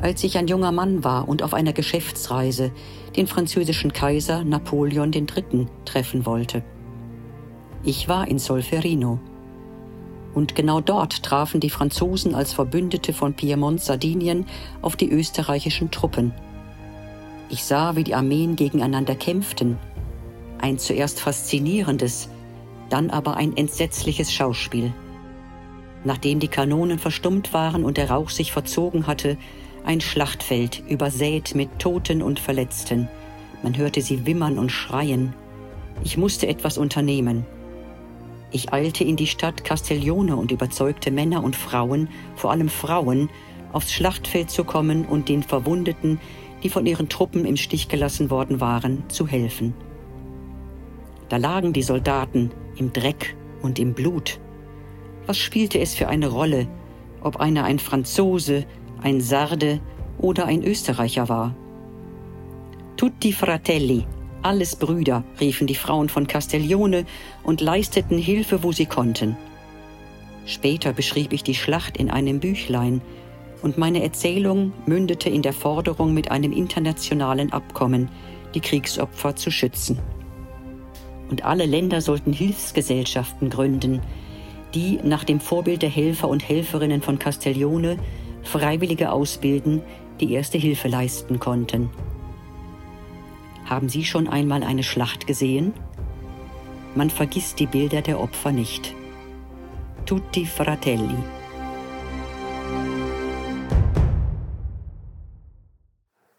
als 0.00 0.22
ich 0.22 0.38
ein 0.38 0.46
junger 0.46 0.70
Mann 0.70 1.02
war 1.02 1.28
und 1.28 1.42
auf 1.42 1.54
einer 1.54 1.72
Geschäftsreise 1.72 2.70
den 3.16 3.26
französischen 3.26 3.92
Kaiser 3.92 4.44
Napoleon 4.44 5.12
III. 5.12 5.66
treffen 5.84 6.24
wollte. 6.24 6.62
Ich 7.82 8.08
war 8.08 8.28
in 8.28 8.38
Solferino. 8.38 9.18
Und 10.34 10.54
genau 10.54 10.80
dort 10.80 11.24
trafen 11.24 11.58
die 11.58 11.70
Franzosen 11.70 12.36
als 12.36 12.52
Verbündete 12.52 13.12
von 13.12 13.34
Piemont-Sardinien 13.34 14.46
auf 14.82 14.94
die 14.94 15.10
österreichischen 15.10 15.90
Truppen. 15.90 16.32
Ich 17.50 17.64
sah, 17.64 17.96
wie 17.96 18.04
die 18.04 18.14
Armeen 18.14 18.54
gegeneinander 18.54 19.16
kämpften. 19.16 19.78
Ein 20.58 20.78
zuerst 20.78 21.18
faszinierendes, 21.18 22.28
dann 22.88 23.10
aber 23.10 23.36
ein 23.36 23.56
entsetzliches 23.56 24.32
Schauspiel. 24.32 24.92
Nachdem 26.04 26.38
die 26.38 26.48
Kanonen 26.48 26.98
verstummt 26.98 27.52
waren 27.52 27.84
und 27.84 27.96
der 27.96 28.10
Rauch 28.10 28.30
sich 28.30 28.52
verzogen 28.52 29.06
hatte, 29.06 29.36
ein 29.84 30.00
Schlachtfeld 30.00 30.82
übersät 30.88 31.54
mit 31.54 31.78
Toten 31.78 32.22
und 32.22 32.40
Verletzten. 32.40 33.08
Man 33.62 33.76
hörte 33.76 34.02
sie 34.02 34.26
wimmern 34.26 34.58
und 34.58 34.70
schreien. 34.70 35.34
Ich 36.04 36.16
musste 36.16 36.46
etwas 36.46 36.78
unternehmen. 36.78 37.44
Ich 38.50 38.72
eilte 38.72 39.04
in 39.04 39.16
die 39.16 39.26
Stadt 39.26 39.64
Castiglione 39.64 40.36
und 40.36 40.52
überzeugte 40.52 41.10
Männer 41.10 41.42
und 41.42 41.56
Frauen, 41.56 42.08
vor 42.36 42.50
allem 42.50 42.68
Frauen, 42.68 43.28
aufs 43.72 43.92
Schlachtfeld 43.92 44.50
zu 44.50 44.64
kommen 44.64 45.04
und 45.04 45.28
den 45.28 45.42
Verwundeten, 45.42 46.20
die 46.62 46.70
von 46.70 46.86
ihren 46.86 47.08
Truppen 47.08 47.44
im 47.44 47.56
Stich 47.56 47.88
gelassen 47.88 48.30
worden 48.30 48.60
waren, 48.60 49.04
zu 49.08 49.26
helfen. 49.26 49.74
Da 51.28 51.36
lagen 51.36 51.72
die 51.72 51.82
Soldaten 51.82 52.50
im 52.76 52.92
Dreck 52.92 53.36
und 53.60 53.78
im 53.78 53.92
Blut. 53.92 54.40
Was 55.28 55.36
spielte 55.36 55.78
es 55.78 55.94
für 55.94 56.08
eine 56.08 56.28
Rolle, 56.28 56.66
ob 57.20 57.36
einer 57.36 57.64
ein 57.64 57.78
Franzose, 57.78 58.64
ein 59.02 59.20
Sarde 59.20 59.78
oder 60.16 60.46
ein 60.46 60.64
Österreicher 60.64 61.28
war? 61.28 61.54
Tutti 62.96 63.34
Fratelli, 63.34 64.06
alles 64.40 64.74
Brüder, 64.74 65.24
riefen 65.38 65.66
die 65.66 65.74
Frauen 65.74 66.08
von 66.08 66.26
Castiglione 66.26 67.04
und 67.42 67.60
leisteten 67.60 68.16
Hilfe, 68.16 68.62
wo 68.62 68.72
sie 68.72 68.86
konnten. 68.86 69.36
Später 70.46 70.94
beschrieb 70.94 71.34
ich 71.34 71.42
die 71.42 71.54
Schlacht 71.54 71.98
in 71.98 72.10
einem 72.10 72.40
Büchlein, 72.40 73.02
und 73.60 73.76
meine 73.76 74.02
Erzählung 74.02 74.72
mündete 74.86 75.28
in 75.28 75.42
der 75.42 75.52
Forderung 75.52 76.14
mit 76.14 76.30
einem 76.30 76.52
internationalen 76.52 77.52
Abkommen, 77.52 78.08
die 78.54 78.60
Kriegsopfer 78.60 79.36
zu 79.36 79.50
schützen. 79.50 79.98
Und 81.28 81.44
alle 81.44 81.66
Länder 81.66 82.00
sollten 82.00 82.32
Hilfsgesellschaften 82.32 83.50
gründen, 83.50 84.00
die 84.74 84.98
nach 85.02 85.24
dem 85.24 85.40
Vorbild 85.40 85.82
der 85.82 85.88
Helfer 85.88 86.28
und 86.28 86.48
Helferinnen 86.48 87.02
von 87.02 87.18
Castiglione 87.18 87.98
Freiwillige 88.42 89.12
ausbilden, 89.12 89.82
die 90.20 90.32
erste 90.32 90.58
Hilfe 90.58 90.88
leisten 90.88 91.38
konnten. 91.38 91.90
Haben 93.64 93.88
Sie 93.88 94.04
schon 94.04 94.28
einmal 94.28 94.62
eine 94.62 94.82
Schlacht 94.82 95.26
gesehen? 95.26 95.74
Man 96.94 97.10
vergisst 97.10 97.58
die 97.60 97.66
Bilder 97.66 98.00
der 98.00 98.18
Opfer 98.18 98.50
nicht. 98.50 98.94
Tutti 100.06 100.46
Fratelli. 100.46 101.16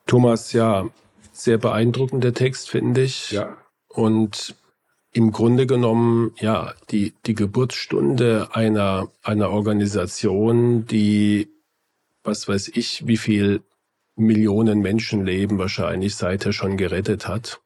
Thomas, 0.08 0.54
ja, 0.54 0.90
sehr 1.32 1.60
beeindruckender 1.60 2.34
Text, 2.34 2.72
finde 2.72 3.04
ich. 3.04 3.30
Ja. 3.30 3.58
Und 3.90 4.56
im 5.12 5.32
Grunde 5.32 5.66
genommen, 5.66 6.34
ja, 6.40 6.74
die, 6.92 7.14
die 7.26 7.34
Geburtsstunde 7.34 8.50
einer, 8.52 9.12
einer 9.24 9.50
Organisation, 9.50 10.86
die, 10.86 11.50
was 12.24 12.48
weiß 12.48 12.70
ich, 12.76 13.08
wie 13.08 13.18
viel 13.18 13.62
Millionen 14.16 14.82
Menschenleben 14.82 15.58
wahrscheinlich 15.58 16.16
seither 16.16 16.54
schon 16.54 16.78
gerettet 16.78 17.28
hat. 17.28 17.62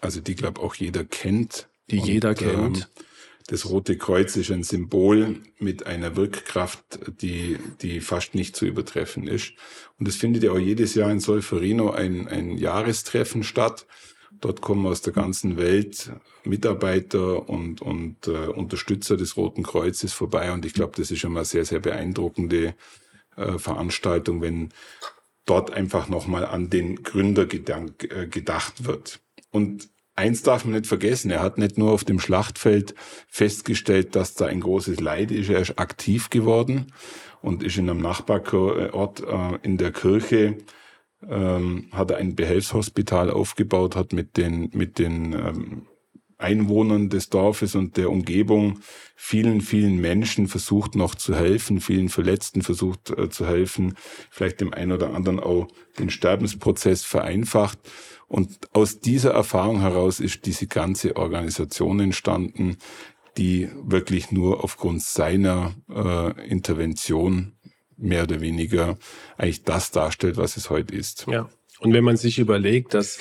Also 0.00 0.20
die, 0.20 0.34
glaube 0.34 0.60
auch 0.60 0.74
jeder 0.74 1.04
kennt. 1.04 1.68
Die 1.90 2.00
und, 2.00 2.06
jeder 2.06 2.34
kennt. 2.34 2.78
Ähm, 2.78 3.04
das 3.48 3.68
Rote 3.68 3.96
Kreuz 3.96 4.36
ist 4.36 4.50
ein 4.50 4.62
Symbol 4.62 5.40
mit 5.58 5.86
einer 5.86 6.16
Wirkkraft, 6.16 7.00
die, 7.20 7.58
die 7.82 8.00
fast 8.00 8.34
nicht 8.34 8.56
zu 8.56 8.66
übertreffen 8.66 9.26
ist. 9.26 9.52
Und 9.98 10.08
es 10.08 10.16
findet 10.16 10.42
ja 10.42 10.52
auch 10.52 10.58
jedes 10.58 10.94
Jahr 10.94 11.10
in 11.10 11.20
Solferino 11.20 11.90
ein, 11.90 12.28
ein 12.28 12.56
Jahrestreffen 12.56 13.42
statt. 13.42 13.86
Dort 14.42 14.60
kommen 14.60 14.86
aus 14.86 15.02
der 15.02 15.12
ganzen 15.12 15.56
Welt 15.56 16.10
Mitarbeiter 16.42 17.48
und, 17.48 17.80
und 17.80 18.26
äh, 18.26 18.48
Unterstützer 18.48 19.16
des 19.16 19.36
Roten 19.36 19.62
Kreuzes 19.62 20.12
vorbei. 20.12 20.52
Und 20.52 20.66
ich 20.66 20.74
glaube, 20.74 20.94
das 20.96 21.12
ist 21.12 21.20
schon 21.20 21.32
mal 21.32 21.44
sehr, 21.44 21.64
sehr 21.64 21.78
beeindruckende 21.78 22.74
äh, 23.36 23.58
Veranstaltung, 23.58 24.42
wenn 24.42 24.70
dort 25.46 25.72
einfach 25.72 26.08
nochmal 26.08 26.44
an 26.44 26.70
den 26.70 27.04
Gründer 27.04 27.46
gedank, 27.46 28.12
äh, 28.12 28.26
gedacht 28.26 28.84
wird. 28.84 29.20
Und 29.52 29.88
eins 30.16 30.42
darf 30.42 30.64
man 30.64 30.74
nicht 30.74 30.88
vergessen, 30.88 31.30
er 31.30 31.40
hat 31.40 31.56
nicht 31.56 31.78
nur 31.78 31.92
auf 31.92 32.02
dem 32.02 32.18
Schlachtfeld 32.18 32.96
festgestellt, 33.28 34.16
dass 34.16 34.34
da 34.34 34.46
ein 34.46 34.60
großes 34.60 34.98
Leid 34.98 35.30
ist, 35.30 35.50
er 35.50 35.60
ist 35.60 35.78
aktiv 35.78 36.30
geworden 36.30 36.92
und 37.42 37.62
ist 37.62 37.76
in 37.76 37.88
einem 37.88 38.00
Nachbarort 38.00 39.20
äh, 39.20 39.58
in 39.62 39.78
der 39.78 39.92
Kirche 39.92 40.58
ähm, 41.28 41.88
hat 41.92 42.10
er 42.10 42.18
ein 42.18 42.34
Behelfshospital 42.34 43.30
aufgebaut, 43.30 43.96
hat 43.96 44.12
mit 44.12 44.36
den, 44.36 44.70
mit 44.72 44.98
den 44.98 45.32
ähm, 45.32 45.86
Einwohnern 46.42 47.08
des 47.08 47.30
Dorfes 47.30 47.74
und 47.74 47.96
der 47.96 48.10
Umgebung 48.10 48.80
vielen, 49.14 49.60
vielen 49.60 50.00
Menschen 50.00 50.48
versucht 50.48 50.96
noch 50.96 51.14
zu 51.14 51.34
helfen, 51.34 51.80
vielen 51.80 52.08
Verletzten 52.08 52.62
versucht 52.62 53.10
äh, 53.10 53.30
zu 53.30 53.46
helfen, 53.46 53.94
vielleicht 54.30 54.60
dem 54.60 54.74
einen 54.74 54.92
oder 54.92 55.14
anderen 55.14 55.38
auch 55.40 55.68
den 55.98 56.10
Sterbensprozess 56.10 57.04
vereinfacht. 57.04 57.78
Und 58.26 58.68
aus 58.72 59.00
dieser 59.00 59.32
Erfahrung 59.32 59.80
heraus 59.80 60.18
ist 60.18 60.46
diese 60.46 60.66
ganze 60.66 61.16
Organisation 61.16 62.00
entstanden, 62.00 62.78
die 63.36 63.70
wirklich 63.82 64.30
nur 64.30 64.64
aufgrund 64.64 65.02
seiner 65.02 65.74
äh, 65.88 66.48
Intervention 66.48 67.52
mehr 67.96 68.24
oder 68.24 68.40
weniger 68.40 68.98
eigentlich 69.36 69.62
das 69.62 69.90
darstellt, 69.90 70.36
was 70.36 70.56
es 70.56 70.70
heute 70.70 70.94
ist. 70.94 71.26
Ja. 71.28 71.48
Und 71.80 71.92
wenn 71.92 72.04
man 72.04 72.16
sich 72.16 72.38
überlegt, 72.38 72.94
dass 72.94 73.18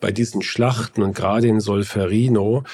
bei 0.00 0.12
diesen 0.12 0.42
Schlachten 0.42 1.02
und 1.02 1.14
gerade 1.14 1.46
in 1.46 1.60
Solferino 1.60 2.64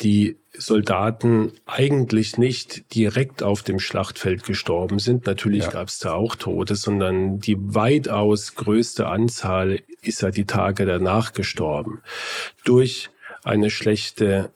die 0.00 0.38
Soldaten 0.54 1.52
eigentlich 1.64 2.36
nicht 2.36 2.94
direkt 2.94 3.42
auf 3.42 3.62
dem 3.62 3.78
Schlachtfeld 3.78 4.44
gestorben 4.44 4.98
sind. 4.98 5.26
Natürlich 5.26 5.64
ja. 5.64 5.70
gab 5.70 5.88
es 5.88 5.98
da 5.98 6.12
auch 6.12 6.34
Tote, 6.34 6.74
sondern 6.76 7.38
die 7.38 7.56
weitaus 7.58 8.54
größte 8.54 9.06
Anzahl 9.06 9.80
ist 10.02 10.22
ja 10.22 10.30
die 10.30 10.44
Tage 10.44 10.84
danach 10.84 11.32
gestorben. 11.32 12.02
Durch 12.64 13.10
eine 13.44 13.70
schlechte 13.70 14.52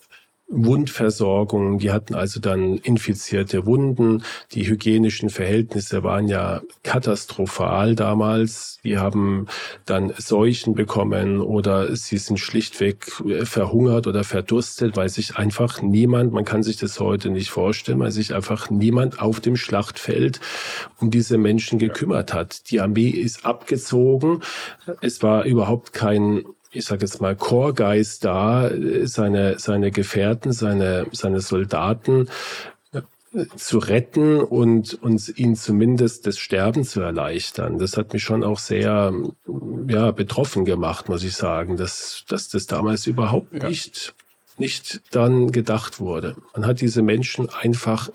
Wundversorgung, 0.48 1.78
die 1.78 1.90
hatten 1.90 2.14
also 2.14 2.38
dann 2.38 2.78
infizierte 2.78 3.66
Wunden. 3.66 4.22
Die 4.52 4.68
hygienischen 4.68 5.28
Verhältnisse 5.28 6.04
waren 6.04 6.28
ja 6.28 6.62
katastrophal 6.84 7.96
damals. 7.96 8.78
Die 8.84 8.96
haben 8.96 9.46
dann 9.86 10.12
Seuchen 10.16 10.74
bekommen 10.74 11.40
oder 11.40 11.96
sie 11.96 12.18
sind 12.18 12.38
schlichtweg 12.38 13.10
verhungert 13.42 14.06
oder 14.06 14.22
verdurstet, 14.22 14.96
weil 14.96 15.08
sich 15.08 15.36
einfach 15.36 15.82
niemand, 15.82 16.32
man 16.32 16.44
kann 16.44 16.62
sich 16.62 16.76
das 16.76 17.00
heute 17.00 17.30
nicht 17.30 17.50
vorstellen, 17.50 17.98
weil 17.98 18.12
sich 18.12 18.32
einfach 18.32 18.70
niemand 18.70 19.20
auf 19.20 19.40
dem 19.40 19.56
Schlachtfeld 19.56 20.40
um 21.00 21.10
diese 21.10 21.38
Menschen 21.38 21.80
gekümmert 21.80 22.32
hat. 22.32 22.70
Die 22.70 22.80
Armee 22.80 23.08
ist 23.08 23.44
abgezogen. 23.44 24.42
Es 25.00 25.22
war 25.24 25.44
überhaupt 25.44 25.92
kein 25.92 26.44
ich 26.76 26.84
sage 26.84 27.02
jetzt 27.02 27.20
mal, 27.20 27.34
Chorgeist 27.34 28.24
da, 28.24 28.70
seine, 29.04 29.58
seine 29.58 29.90
Gefährten, 29.90 30.52
seine, 30.52 31.06
seine 31.12 31.40
Soldaten 31.40 32.28
äh, 32.92 33.00
zu 33.56 33.78
retten 33.78 34.40
und 34.40 34.94
uns 35.02 35.28
ihnen 35.28 35.56
zumindest 35.56 36.26
das 36.26 36.38
Sterben 36.38 36.84
zu 36.84 37.00
erleichtern. 37.00 37.78
Das 37.78 37.96
hat 37.96 38.12
mich 38.12 38.22
schon 38.22 38.44
auch 38.44 38.58
sehr 38.58 39.12
ja, 39.88 40.10
betroffen 40.10 40.64
gemacht, 40.64 41.08
muss 41.08 41.24
ich 41.24 41.34
sagen, 41.34 41.76
dass, 41.76 42.24
dass 42.28 42.48
das 42.48 42.66
damals 42.66 43.06
überhaupt 43.06 43.62
ja. 43.62 43.68
nicht 43.68 44.14
nicht 44.58 45.02
dann 45.10 45.52
gedacht 45.52 46.00
wurde. 46.00 46.36
Man 46.54 46.66
hat 46.66 46.80
diese 46.80 47.02
Menschen 47.02 47.50
einfach, 47.50 48.08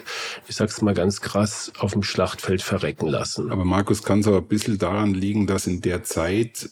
ich 0.48 0.56
sag's 0.56 0.82
mal 0.82 0.96
ganz 0.96 1.22
krass, 1.22 1.72
auf 1.78 1.94
dem 1.94 2.02
Schlachtfeld 2.02 2.64
verrecken 2.64 3.08
lassen. 3.08 3.52
Aber 3.52 3.64
Markus, 3.64 4.02
kann 4.02 4.22
es 4.22 4.28
aber 4.28 4.38
ein 4.38 4.48
bisschen 4.48 4.80
daran 4.80 5.14
liegen, 5.14 5.46
dass 5.46 5.68
in 5.68 5.82
der 5.82 6.04
Zeit 6.04 6.72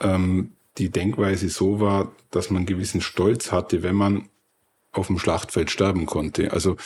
ähm, 0.00 0.52
die 0.78 0.90
Denkweise 0.90 1.48
so 1.48 1.80
war, 1.80 2.12
dass 2.30 2.50
man 2.50 2.66
gewissen 2.66 3.00
Stolz 3.00 3.52
hatte, 3.52 3.82
wenn 3.82 3.96
man 3.96 4.28
auf 4.92 5.08
dem 5.08 5.18
Schlachtfeld 5.18 5.70
sterben 5.70 6.06
konnte. 6.06 6.52
Also 6.52 6.76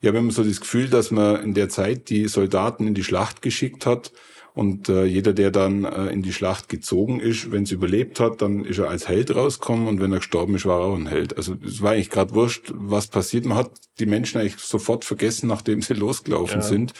ja, 0.00 0.12
wenn 0.12 0.24
man 0.24 0.30
so 0.30 0.44
das 0.44 0.60
Gefühl, 0.60 0.88
dass 0.88 1.10
man 1.10 1.42
in 1.42 1.54
der 1.54 1.68
Zeit 1.68 2.08
die 2.08 2.28
Soldaten 2.28 2.86
in 2.86 2.94
die 2.94 3.02
Schlacht 3.02 3.42
geschickt 3.42 3.84
hat 3.84 4.12
und 4.54 4.88
äh, 4.88 5.04
jeder, 5.04 5.32
der 5.32 5.50
dann 5.50 5.84
äh, 5.84 6.06
in 6.06 6.22
die 6.22 6.32
Schlacht 6.32 6.68
gezogen 6.68 7.18
ist, 7.18 7.50
wenn 7.50 7.64
es 7.64 7.72
überlebt 7.72 8.20
hat, 8.20 8.40
dann 8.40 8.64
ist 8.64 8.78
er 8.78 8.88
als 8.88 9.08
Held 9.08 9.34
rausgekommen 9.34 9.88
und 9.88 10.00
wenn 10.00 10.12
er 10.12 10.18
gestorben 10.18 10.54
ist, 10.54 10.66
war 10.66 10.80
er 10.80 10.86
auch 10.86 10.96
ein 10.96 11.08
Held. 11.08 11.36
Also 11.36 11.56
es 11.64 11.82
war 11.82 11.92
eigentlich 11.92 12.10
gerade 12.10 12.34
wurscht, 12.34 12.72
was 12.74 13.08
passiert. 13.08 13.44
Man 13.44 13.58
hat 13.58 13.72
die 13.98 14.06
Menschen 14.06 14.40
eigentlich 14.40 14.58
sofort 14.58 15.04
vergessen, 15.04 15.48
nachdem 15.48 15.82
sie 15.82 15.94
losgelaufen 15.94 16.60
ja. 16.60 16.66
sind, 16.66 16.92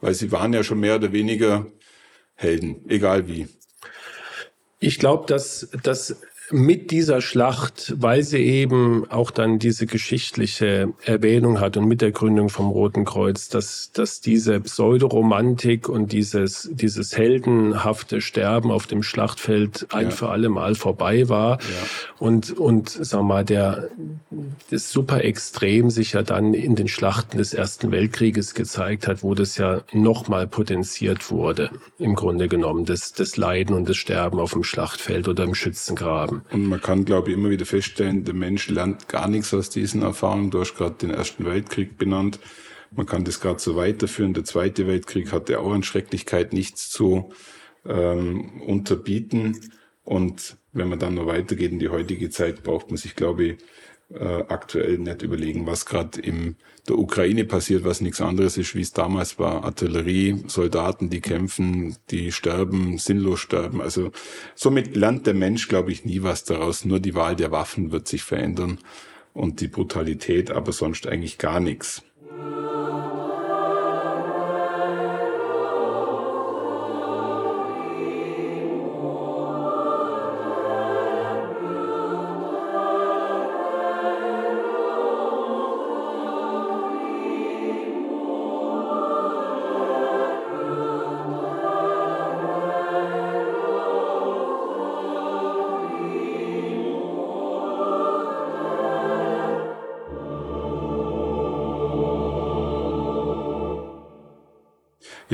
weil 0.00 0.14
sie 0.14 0.30
waren 0.30 0.52
ja 0.52 0.62
schon 0.62 0.80
mehr 0.80 0.96
oder 0.96 1.12
weniger 1.12 1.66
Helden, 2.34 2.84
egal 2.88 3.26
wie. 3.26 3.48
Ich 4.84 4.98
glaube, 4.98 5.24
dass, 5.26 5.66
dass 5.82 6.20
mit 6.50 6.90
dieser 6.90 7.20
Schlacht, 7.20 7.94
weil 7.96 8.22
sie 8.22 8.38
eben 8.38 9.10
auch 9.10 9.30
dann 9.30 9.58
diese 9.58 9.86
geschichtliche 9.86 10.92
Erwähnung 11.04 11.60
hat 11.60 11.76
und 11.76 11.86
mit 11.86 12.02
der 12.02 12.12
Gründung 12.12 12.50
vom 12.50 12.68
Roten 12.68 13.04
Kreuz, 13.04 13.48
dass, 13.48 13.92
dass 13.92 14.20
diese 14.20 14.60
Pseudoromantik 14.60 15.88
und 15.88 16.12
dieses, 16.12 16.68
dieses 16.72 17.16
heldenhafte 17.16 18.20
Sterben 18.20 18.70
auf 18.70 18.86
dem 18.86 19.02
Schlachtfeld 19.02 19.86
ein 19.90 20.06
ja. 20.06 20.10
für 20.10 20.28
alle 20.28 20.50
Mal 20.50 20.74
vorbei 20.74 21.28
war 21.28 21.58
ja. 21.60 21.66
und, 22.18 22.52
und, 22.58 22.90
sag 22.90 23.22
mal, 23.22 23.44
der, 23.44 23.88
das 24.70 24.90
super 24.90 25.24
Extrem 25.24 25.88
sich 25.88 26.12
ja 26.12 26.22
dann 26.22 26.52
in 26.52 26.74
den 26.74 26.88
Schlachten 26.88 27.38
des 27.38 27.54
Ersten 27.54 27.90
Weltkrieges 27.90 28.54
gezeigt 28.54 29.08
hat, 29.08 29.22
wo 29.22 29.34
das 29.34 29.56
ja 29.56 29.80
nochmal 29.92 30.46
potenziert 30.46 31.30
wurde, 31.30 31.70
im 31.98 32.14
Grunde 32.14 32.48
genommen, 32.48 32.84
das, 32.84 33.12
das 33.14 33.36
Leiden 33.36 33.74
und 33.74 33.88
das 33.88 33.96
Sterben 33.96 34.38
auf 34.38 34.52
dem 34.52 34.64
Schlachtfeld 34.64 35.26
oder 35.26 35.44
im 35.44 35.54
Schützengraben 35.54 36.33
haben. 36.34 36.42
Und 36.52 36.66
man 36.66 36.80
kann, 36.80 37.04
glaube 37.04 37.30
ich, 37.30 37.36
immer 37.36 37.50
wieder 37.50 37.66
feststellen, 37.66 38.24
der 38.24 38.34
Mensch 38.34 38.68
lernt 38.68 39.08
gar 39.08 39.28
nichts 39.28 39.52
aus 39.54 39.70
diesen 39.70 40.02
Erfahrungen. 40.02 40.50
Du 40.50 40.60
hast 40.60 40.74
gerade 40.74 40.94
den 40.94 41.10
Ersten 41.10 41.44
Weltkrieg 41.44 41.98
benannt. 41.98 42.38
Man 42.90 43.06
kann 43.06 43.24
das 43.24 43.40
gerade 43.40 43.58
so 43.58 43.76
weiterführen. 43.76 44.34
Der 44.34 44.44
Zweite 44.44 44.86
Weltkrieg 44.86 45.32
hatte 45.32 45.60
auch 45.60 45.72
an 45.72 45.82
Schrecklichkeit 45.82 46.52
nichts 46.52 46.90
zu 46.90 47.32
ähm, 47.86 48.62
unterbieten. 48.62 49.58
Und 50.04 50.56
wenn 50.72 50.88
man 50.88 50.98
dann 50.98 51.14
noch 51.14 51.26
weitergeht 51.26 51.72
in 51.72 51.78
die 51.78 51.88
heutige 51.88 52.30
Zeit, 52.30 52.62
braucht 52.62 52.88
man 52.88 52.96
sich, 52.96 53.16
glaube 53.16 53.44
ich, 53.44 53.56
äh, 54.18 54.44
aktuell 54.48 54.98
nicht 54.98 55.22
überlegen, 55.22 55.66
was 55.66 55.86
gerade 55.86 56.20
in 56.20 56.56
der 56.88 56.98
Ukraine 56.98 57.44
passiert, 57.44 57.84
was 57.84 58.00
nichts 58.00 58.20
anderes 58.20 58.56
ist, 58.58 58.74
wie 58.74 58.82
es 58.82 58.92
damals 58.92 59.38
war. 59.38 59.64
Artillerie, 59.64 60.44
Soldaten, 60.46 61.10
die 61.10 61.20
kämpfen, 61.20 61.96
die 62.10 62.30
sterben, 62.30 62.98
sinnlos 62.98 63.40
sterben. 63.40 63.80
Also 63.80 64.10
somit 64.54 64.94
lernt 64.94 65.26
der 65.26 65.34
Mensch, 65.34 65.68
glaube 65.68 65.92
ich, 65.92 66.04
nie 66.04 66.22
was 66.22 66.44
daraus. 66.44 66.84
Nur 66.84 67.00
die 67.00 67.14
Wahl 67.14 67.36
der 67.36 67.50
Waffen 67.50 67.90
wird 67.92 68.06
sich 68.06 68.22
verändern 68.22 68.78
und 69.32 69.60
die 69.60 69.68
Brutalität, 69.68 70.50
aber 70.50 70.72
sonst 70.72 71.06
eigentlich 71.06 71.38
gar 71.38 71.60
nichts. 71.60 72.02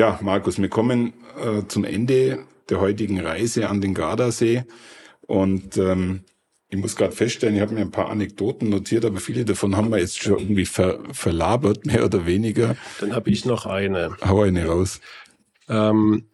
Ja, 0.01 0.19
Markus, 0.23 0.59
wir 0.59 0.71
kommen 0.71 1.13
äh, 1.45 1.67
zum 1.69 1.85
Ende 1.85 2.47
der 2.71 2.81
heutigen 2.81 3.21
Reise 3.21 3.69
an 3.69 3.83
den 3.83 3.93
Gardasee 3.93 4.65
und 5.27 5.77
ähm, 5.77 6.23
ich 6.71 6.79
muss 6.79 6.97
gerade 6.97 7.13
feststellen, 7.13 7.55
ich 7.55 7.61
habe 7.61 7.75
mir 7.75 7.83
ein 7.83 7.91
paar 7.91 8.09
Anekdoten 8.09 8.71
notiert, 8.71 9.05
aber 9.05 9.21
viele 9.21 9.45
davon 9.45 9.77
haben 9.77 9.91
wir 9.91 9.99
jetzt 9.99 10.23
schon 10.23 10.39
irgendwie 10.39 10.65
ver 10.65 11.01
verlabert, 11.13 11.85
mehr 11.85 12.03
oder 12.03 12.25
weniger. 12.25 12.77
Dann 13.01 13.15
habe 13.15 13.29
ich 13.29 13.45
noch 13.45 13.67
eine. 13.67 14.17
Hau 14.27 14.41
eine 14.41 14.65
raus. 14.65 15.03
Ähm, 15.69 16.25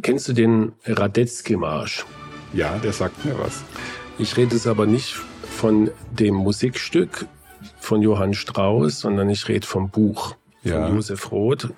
kennst 0.00 0.28
du 0.28 0.32
den 0.32 0.74
Radetzky-Marsch? 0.84 2.06
Ja, 2.52 2.78
der 2.78 2.92
sagt 2.92 3.24
mir 3.24 3.36
was. 3.36 3.64
Ich 4.20 4.36
rede 4.36 4.54
es 4.54 4.68
aber 4.68 4.86
nicht 4.86 5.16
von 5.42 5.90
dem 6.12 6.36
Musikstück 6.36 7.26
von 7.80 8.00
Johann 8.00 8.34
Strauss, 8.34 9.00
sondern 9.00 9.28
ich 9.28 9.48
rede 9.48 9.66
vom 9.66 9.90
Buch 9.90 10.36
ja. 10.62 10.86
von 10.86 10.96
Josef 10.96 11.30
Roth, 11.30 11.68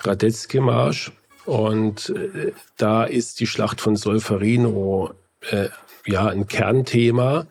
Radetzky-Marsch. 0.00 1.12
Und 1.44 2.10
äh, 2.10 2.52
da 2.76 3.04
ist 3.04 3.40
die 3.40 3.46
Schlacht 3.46 3.80
von 3.80 3.96
Solferino 3.96 5.12
äh, 5.50 5.68
ja 6.06 6.26
ein 6.26 6.46
Kernthema. 6.46 7.46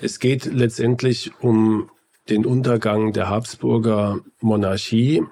Es 0.00 0.18
geht 0.18 0.44
letztendlich 0.46 1.32
um 1.40 1.90
den 2.28 2.44
Untergang 2.44 3.12
der 3.12 3.28
Habsburger 3.28 4.20
Monarchie, 4.40 5.22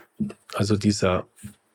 also 0.55 0.76
dieser 0.76 1.26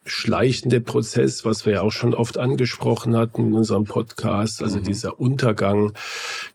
schleichende 0.03 0.81
Prozess, 0.81 1.45
was 1.45 1.65
wir 1.65 1.73
ja 1.73 1.81
auch 1.81 1.91
schon 1.91 2.15
oft 2.15 2.37
angesprochen 2.37 3.15
hatten 3.15 3.47
in 3.47 3.53
unserem 3.53 3.85
Podcast, 3.85 4.63
also 4.63 4.79
mhm. 4.79 4.83
dieser 4.83 5.19
Untergang 5.19 5.93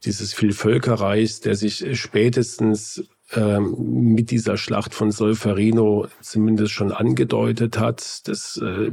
dieses 0.04 0.34
Vielvölkerreichs, 0.34 1.40
der 1.40 1.54
sich 1.54 1.86
spätestens 1.98 3.04
ähm, 3.34 4.14
mit 4.14 4.30
dieser 4.30 4.56
Schlacht 4.56 4.94
von 4.94 5.10
Solferino 5.10 6.06
zumindest 6.20 6.72
schon 6.72 6.92
angedeutet 6.92 7.78
hat. 7.78 8.28
Das 8.28 8.56
äh, 8.62 8.92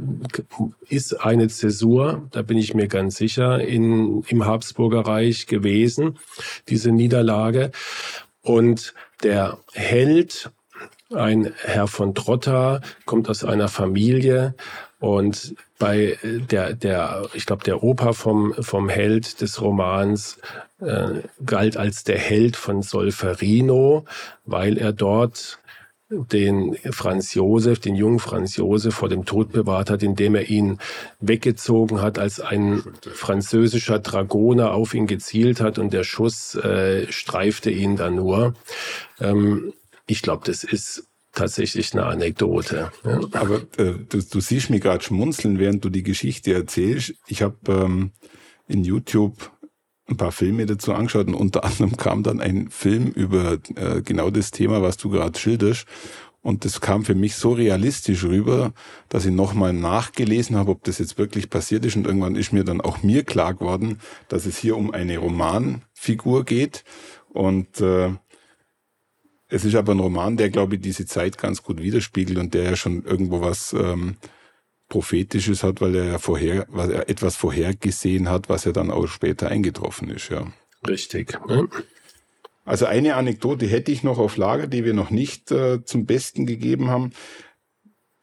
ist 0.88 1.14
eine 1.24 1.48
Zäsur, 1.48 2.28
da 2.32 2.42
bin 2.42 2.58
ich 2.58 2.74
mir 2.74 2.88
ganz 2.88 3.16
sicher, 3.16 3.60
in, 3.60 4.22
im 4.26 4.44
Habsburger 4.44 5.00
Reich 5.00 5.46
gewesen, 5.46 6.18
diese 6.68 6.90
Niederlage. 6.90 7.70
Und 8.42 8.92
der 9.22 9.58
Held, 9.72 10.50
ein 11.12 11.52
Herr 11.62 11.86
von 11.86 12.14
Trotta, 12.14 12.80
kommt 13.04 13.28
aus 13.30 13.44
einer 13.44 13.68
Familie 13.68 14.54
und 15.04 15.54
bei 15.78 16.16
der, 16.22 16.72
der, 16.72 17.28
ich 17.34 17.44
glaube, 17.44 17.62
der 17.62 17.82
Opa 17.82 18.14
vom, 18.14 18.54
vom 18.58 18.88
Held 18.88 19.42
des 19.42 19.60
Romans 19.60 20.38
äh, 20.80 21.20
galt 21.44 21.76
als 21.76 22.04
der 22.04 22.18
Held 22.18 22.56
von 22.56 22.80
Solferino, 22.80 24.06
weil 24.46 24.78
er 24.78 24.94
dort 24.94 25.58
den 26.08 26.74
Franz 26.90 27.34
Josef, 27.34 27.80
den 27.80 27.96
jungen 27.96 28.18
Franz 28.18 28.56
Josef 28.56 28.94
vor 28.94 29.10
dem 29.10 29.26
Tod 29.26 29.52
bewahrt 29.52 29.90
hat, 29.90 30.02
indem 30.02 30.36
er 30.36 30.48
ihn 30.48 30.78
weggezogen 31.20 32.00
hat, 32.00 32.18
als 32.18 32.40
ein 32.40 32.82
französischer 33.12 33.98
Dragoner 33.98 34.72
auf 34.72 34.94
ihn 34.94 35.06
gezielt 35.06 35.60
hat 35.60 35.78
und 35.78 35.92
der 35.92 36.04
Schuss 36.04 36.54
äh, 36.54 37.12
streifte 37.12 37.70
ihn 37.70 37.96
dann 37.96 38.14
nur. 38.14 38.54
Ähm, 39.20 39.74
ich 40.06 40.22
glaube, 40.22 40.44
das 40.46 40.64
ist 40.64 41.08
tatsächlich 41.34 41.92
eine 41.92 42.06
Anekdote. 42.06 42.90
Ja. 43.04 43.20
Aber 43.32 43.56
äh, 43.76 43.94
du, 44.08 44.22
du 44.22 44.40
siehst 44.40 44.70
mich 44.70 44.80
gerade 44.80 45.04
schmunzeln, 45.04 45.58
während 45.58 45.84
du 45.84 45.90
die 45.90 46.02
Geschichte 46.02 46.54
erzählst. 46.54 47.14
Ich 47.26 47.42
habe 47.42 47.56
ähm, 47.68 48.12
in 48.66 48.84
YouTube 48.84 49.50
ein 50.06 50.16
paar 50.16 50.32
Filme 50.32 50.66
dazu 50.66 50.92
angeschaut 50.92 51.26
und 51.28 51.34
unter 51.34 51.64
anderem 51.64 51.96
kam 51.96 52.22
dann 52.22 52.40
ein 52.40 52.68
Film 52.70 53.08
über 53.08 53.58
äh, 53.76 54.02
genau 54.02 54.30
das 54.30 54.50
Thema, 54.50 54.82
was 54.82 54.96
du 54.96 55.10
gerade 55.10 55.38
schilderst. 55.38 55.86
Und 56.42 56.66
das 56.66 56.82
kam 56.82 57.06
für 57.06 57.14
mich 57.14 57.36
so 57.36 57.52
realistisch 57.52 58.22
rüber, 58.22 58.74
dass 59.08 59.24
ich 59.24 59.32
nochmal 59.32 59.72
nachgelesen 59.72 60.56
habe, 60.56 60.72
ob 60.72 60.84
das 60.84 60.98
jetzt 60.98 61.16
wirklich 61.16 61.48
passiert 61.48 61.86
ist. 61.86 61.96
Und 61.96 62.06
irgendwann 62.06 62.36
ist 62.36 62.52
mir 62.52 62.64
dann 62.64 62.82
auch 62.82 63.02
mir 63.02 63.24
klar 63.24 63.54
geworden, 63.54 63.98
dass 64.28 64.44
es 64.44 64.58
hier 64.58 64.76
um 64.76 64.90
eine 64.90 65.16
Romanfigur 65.16 66.44
geht. 66.44 66.84
Und 67.32 67.80
äh, 67.80 68.10
es 69.54 69.64
ist 69.64 69.76
aber 69.76 69.94
ein 69.94 70.00
Roman, 70.00 70.36
der, 70.36 70.50
glaube 70.50 70.74
ich, 70.74 70.80
diese 70.80 71.06
Zeit 71.06 71.38
ganz 71.38 71.62
gut 71.62 71.80
widerspiegelt 71.80 72.38
und 72.38 72.54
der 72.54 72.64
ja 72.64 72.76
schon 72.76 73.04
irgendwo 73.04 73.40
was 73.40 73.72
ähm, 73.72 74.16
Prophetisches 74.88 75.62
hat, 75.62 75.80
weil 75.80 75.94
er 75.94 76.04
ja 76.04 76.18
vorher, 76.18 76.66
weil 76.68 76.90
er 76.90 77.08
etwas 77.08 77.36
vorhergesehen 77.36 78.28
hat, 78.28 78.48
was 78.48 78.64
ja 78.64 78.72
dann 78.72 78.90
auch 78.90 79.06
später 79.06 79.48
eingetroffen 79.48 80.10
ist, 80.10 80.28
ja. 80.28 80.52
Richtig. 80.86 81.38
Ne? 81.46 81.68
Also 82.64 82.86
eine 82.86 83.14
Anekdote 83.14 83.66
hätte 83.66 83.92
ich 83.92 84.02
noch 84.02 84.18
auf 84.18 84.36
Lager, 84.36 84.66
die 84.66 84.84
wir 84.84 84.92
noch 84.92 85.10
nicht 85.10 85.52
äh, 85.52 85.84
zum 85.84 86.04
Besten 86.04 86.46
gegeben 86.46 86.88
haben. 86.88 87.12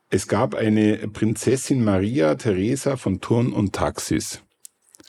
Es 0.10 0.28
gab 0.28 0.54
eine 0.54 0.98
Prinzessin 1.08 1.84
Maria 1.84 2.36
Theresa 2.36 2.98
von 2.98 3.22
Turn 3.22 3.54
und 3.54 3.74
Taxis. 3.74 4.44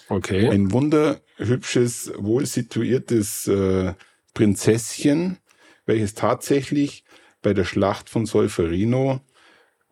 Okay. 0.08 0.48
Ein 0.48 0.70
wunderhübsches, 0.70 2.12
wohlsituiertes 2.16 3.48
äh, 3.48 3.94
Prinzesschen, 4.34 5.38
welches 5.86 6.14
tatsächlich 6.14 7.04
bei 7.42 7.54
der 7.54 7.64
Schlacht 7.64 8.08
von 8.08 8.26
Solferino 8.26 9.20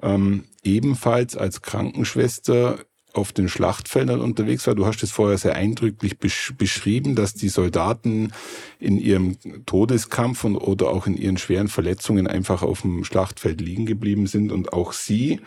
ähm, 0.02 0.44
ebenfalls 0.62 1.36
als 1.36 1.62
Krankenschwester 1.62 2.78
auf 3.12 3.32
den 3.32 3.48
Schlachtfeldern 3.48 4.20
unterwegs 4.20 4.66
war. 4.66 4.74
Du 4.74 4.86
hast 4.86 5.02
es 5.02 5.10
vorher 5.10 5.36
sehr 5.36 5.56
eindrücklich 5.56 6.18
besch 6.18 6.54
beschrieben, 6.56 7.16
dass 7.16 7.34
die 7.34 7.48
Soldaten 7.48 8.32
in 8.78 8.98
ihrem 8.98 9.36
Todeskampf 9.66 10.44
und, 10.44 10.56
oder 10.56 10.88
auch 10.90 11.06
in 11.06 11.16
ihren 11.16 11.38
schweren 11.38 11.68
Verletzungen 11.68 12.26
einfach 12.26 12.62
auf 12.62 12.82
dem 12.82 13.04
Schlachtfeld 13.04 13.60
liegen 13.60 13.86
geblieben 13.86 14.26
sind. 14.26 14.52
Und 14.52 14.72
auch 14.72 14.92
sie 14.92 15.40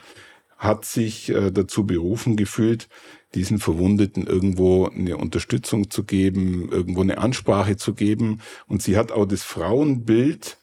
hat 0.58 0.86
sich 0.86 1.30
äh, 1.30 1.52
dazu 1.52 1.86
berufen 1.86 2.36
gefühlt, 2.36 2.88
diesen 3.36 3.60
Verwundeten 3.60 4.28
irgendwo 4.28 4.88
eine 4.88 5.18
Unterstützung 5.18 5.90
zu 5.90 6.04
geben, 6.04 6.70
irgendwo 6.72 7.02
eine 7.02 7.18
Ansprache 7.18 7.78
zu 7.78 7.94
geben. 7.94 8.40
Und 8.68 8.82
sie 8.82 8.98
hat 8.98 9.12
auch 9.12 9.26
das 9.26 9.44
Frauenbild 9.44 10.58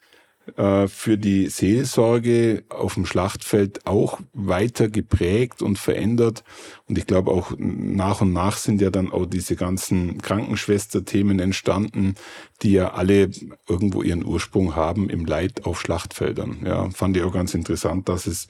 äh, 0.57 0.89
für 0.89 1.19
die 1.19 1.49
Seelsorge 1.49 2.65
auf 2.69 2.95
dem 2.95 3.07
Schlachtfeld 3.07 3.87
auch 3.87 4.21
weiter 4.33 4.89
geprägt 4.89 5.63
und 5.63 5.79
verändert. 5.79 6.45
Und 6.89 6.99
ich 6.99 7.07
glaube 7.07 7.31
auch 7.31 7.53
nach 7.59 8.21
und 8.21 8.33
nach 8.33 8.57
sind 8.57 8.81
ja 8.81 8.91
dann 8.91 9.13
auch 9.13 9.27
diese 9.27 9.57
ganzen 9.57 10.19
Krankenschwester-Themen 10.19 11.39
entstanden, 11.41 12.15
die 12.63 12.73
ja 12.73 12.93
alle 12.93 13.31
irgendwo 13.69 14.03
ihren 14.03 14.25
Ursprung 14.25 14.75
haben 14.75 15.11
im 15.11 15.25
Leid 15.25 15.67
auf 15.67 15.81
Schlachtfeldern. 15.81 16.61
Ja, 16.65 16.89
fand 16.91 17.17
ich 17.17 17.23
auch 17.23 17.33
ganz 17.33 17.55
interessant, 17.55 18.09
dass 18.09 18.27
es 18.27 18.49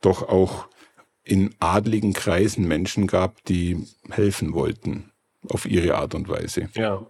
doch 0.00 0.28
auch 0.28 0.66
in 1.30 1.54
adligen 1.60 2.12
Kreisen 2.12 2.66
Menschen 2.66 3.06
gab, 3.06 3.44
die 3.44 3.86
helfen 4.10 4.52
wollten 4.52 5.10
auf 5.48 5.64
ihre 5.64 5.94
Art 5.94 6.14
und 6.14 6.28
Weise. 6.28 6.68
Ja. 6.74 7.06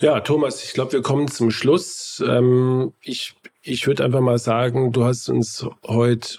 Ja, 0.00 0.20
Thomas, 0.20 0.62
ich 0.62 0.74
glaube, 0.74 0.92
wir 0.92 1.02
kommen 1.02 1.26
zum 1.26 1.50
Schluss. 1.50 2.22
Ähm, 2.24 2.92
ich 3.02 3.34
ich 3.62 3.86
würde 3.88 4.04
einfach 4.04 4.20
mal 4.20 4.38
sagen, 4.38 4.92
du 4.92 5.04
hast 5.04 5.28
uns 5.28 5.66
heute 5.84 6.38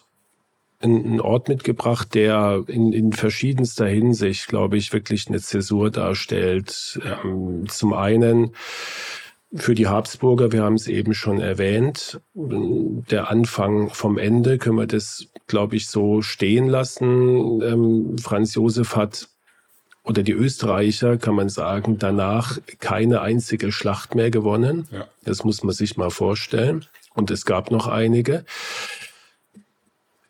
einen 0.79 1.19
Ort 1.19 1.49
mitgebracht, 1.49 2.13
der 2.15 2.63
in, 2.67 2.93
in 2.93 3.11
verschiedenster 3.11 3.85
Hinsicht, 3.85 4.47
glaube 4.47 4.77
ich, 4.77 4.93
wirklich 4.93 5.27
eine 5.27 5.41
Zäsur 5.41 5.91
darstellt. 5.91 6.99
Ähm, 7.23 7.67
zum 7.67 7.93
einen 7.93 8.55
für 9.53 9.73
die 9.73 9.87
Habsburger, 9.87 10.51
wir 10.51 10.63
haben 10.63 10.75
es 10.75 10.87
eben 10.87 11.13
schon 11.13 11.39
erwähnt, 11.39 12.21
der 12.33 13.29
Anfang 13.29 13.89
vom 13.89 14.17
Ende, 14.17 14.57
können 14.57 14.77
wir 14.77 14.87
das, 14.87 15.27
glaube 15.47 15.75
ich, 15.75 15.87
so 15.87 16.21
stehen 16.21 16.67
lassen. 16.67 17.61
Ähm, 17.61 18.17
Franz 18.19 18.53
Josef 18.55 18.95
hat 18.95 19.27
oder 20.03 20.23
die 20.23 20.33
Österreicher, 20.33 21.17
kann 21.17 21.35
man 21.35 21.49
sagen, 21.49 21.97
danach 21.97 22.59
keine 22.79 23.21
einzige 23.21 23.71
Schlacht 23.71 24.15
mehr 24.15 24.31
gewonnen. 24.31 24.87
Ja. 24.91 25.07
Das 25.23 25.43
muss 25.43 25.63
man 25.63 25.73
sich 25.73 25.97
mal 25.97 26.09
vorstellen. 26.09 26.85
Und 27.15 27.31
es 27.31 27.45
gab 27.45 27.69
noch 27.71 27.87
einige. 27.87 28.45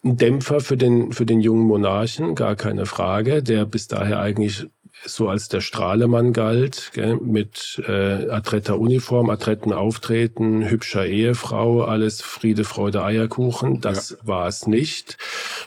Ein 0.03 0.17
Dämpfer 0.17 0.61
für 0.61 0.77
den, 0.77 1.11
für 1.11 1.25
den 1.25 1.41
jungen 1.41 1.63
Monarchen, 1.63 2.35
gar 2.35 2.55
keine 2.55 2.85
Frage, 2.85 3.43
der 3.43 3.65
bis 3.65 3.87
daher 3.87 4.19
eigentlich 4.19 4.67
so 5.05 5.29
als 5.29 5.47
der 5.47 5.61
Strahlemann 5.61 6.33
galt, 6.33 6.91
gell, 6.93 7.17
mit 7.17 7.81
äh, 7.87 8.29
adretter 8.29 8.79
Uniform, 8.79 9.29
adretten 9.29 9.73
Auftreten, 9.73 10.69
hübscher 10.69 11.05
Ehefrau, 11.05 11.83
alles 11.83 12.21
Friede, 12.21 12.63
Freude, 12.63 13.03
Eierkuchen. 13.03 13.81
Das 13.81 14.11
ja. 14.11 14.17
war 14.23 14.47
es 14.47 14.67
nicht. 14.67 15.17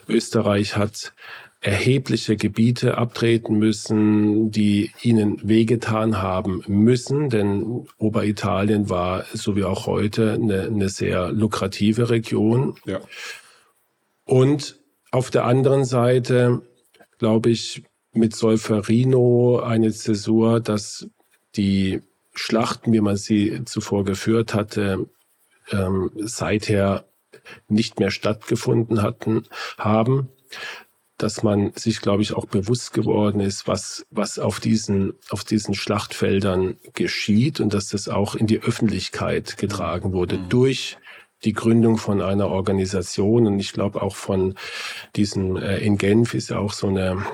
Österreich 0.09 0.77
hat 0.77 1.13
erhebliche 1.63 2.37
Gebiete 2.37 2.99
abtreten 2.99 3.57
müssen, 3.57 4.51
die 4.51 4.91
ihnen 5.01 5.39
wehgetan 5.45 6.21
haben 6.21 6.63
müssen, 6.67 7.31
denn 7.31 7.87
Oberitalien 7.99 8.91
war, 8.91 9.25
so 9.33 9.55
wie 9.55 9.63
auch 9.63 9.87
heute, 9.87 10.33
eine, 10.33 10.63
eine 10.63 10.89
sehr 10.89 11.31
lukrative 11.31 12.11
Region. 12.11 12.75
Ja. 12.85 13.01
Und 14.33 14.81
auf 15.11 15.31
der 15.31 15.45
anderen 15.45 15.85
Seite, 15.85 16.63
glaube 17.19 17.51
ich, 17.51 17.83
mit 18.15 18.35
Solferino 18.35 19.61
eine 19.61 19.93
Zäsur, 19.93 20.61
dass 20.61 21.07
die 21.55 22.01
Schlachten, 22.33 22.95
wie 22.95 23.03
man 23.03 23.19
sie 23.19 23.63
zuvor 23.67 24.07
geführt 24.07 24.55
hatte, 24.55 25.07
ähm, 25.71 26.13
seither 26.17 27.05
nicht 27.69 28.01
mehr 28.01 28.11
stattgefunden 28.11 29.03
hatten, 29.03 29.45
haben 29.77 30.31
dass 31.23 31.45
man 31.45 31.73
sich, 31.77 32.01
glaube 32.01 32.23
ich, 32.23 32.35
auch 32.35 32.47
bewusst 32.47 32.93
geworden 32.93 33.39
ist, 33.39 33.69
was, 33.69 34.05
was 34.11 34.41
auf 34.41 34.59
diesen, 34.59 35.15
auf 35.31 35.45
diesen 35.45 35.75
Schlachtfeldern 35.75 36.79
geschieht 36.95 37.61
und 37.61 37.75
dass 37.75 37.89
das 37.89 38.09
auch 38.09 38.35
in 38.35 38.49
die 38.49 38.61
Öffentlichkeit 38.61 39.57
getragen 39.57 40.13
wurde 40.13 40.39
mhm. 40.39 40.49
durch 40.49 40.99
die 41.45 41.53
Gründung 41.53 41.99
von 41.99 42.21
einer 42.21 42.49
Organisation 42.49 43.47
und 43.47 43.59
ich 43.59 43.73
glaube 43.73 44.03
auch 44.03 44.17
von 44.17 44.55
diesen, 45.17 45.57
äh, 45.57 45.79
in 45.79 45.99
Genf 45.99 46.35
ist 46.35 46.51
ja 46.51 46.59
auch 46.59 46.73
so 46.73 46.89
eine 46.89 47.25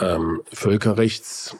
ähm, 0.00 0.42
Völkerrechts 0.52 1.56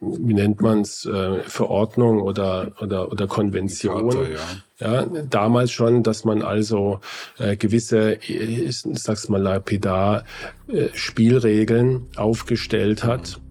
wie 0.00 0.34
nennt 0.34 0.60
man 0.60 0.80
es, 0.82 1.06
äh, 1.06 1.40
Verordnung 1.44 2.20
oder, 2.20 2.72
oder, 2.80 3.10
oder 3.10 3.26
Konvention. 3.26 4.10
Karte, 4.10 4.36
ja. 4.78 5.02
ja. 5.02 5.06
damals 5.28 5.72
schon, 5.72 6.02
dass 6.02 6.24
man 6.24 6.42
also 6.42 7.00
äh, 7.38 7.56
gewisse, 7.56 8.14
ich 8.14 8.82
sag's 8.82 9.28
mal 9.28 9.40
lapidar, 9.40 10.24
äh, 10.68 10.88
Spielregeln 10.92 12.08
aufgestellt 12.16 13.04
hat. 13.04 13.38
Mhm 13.38 13.45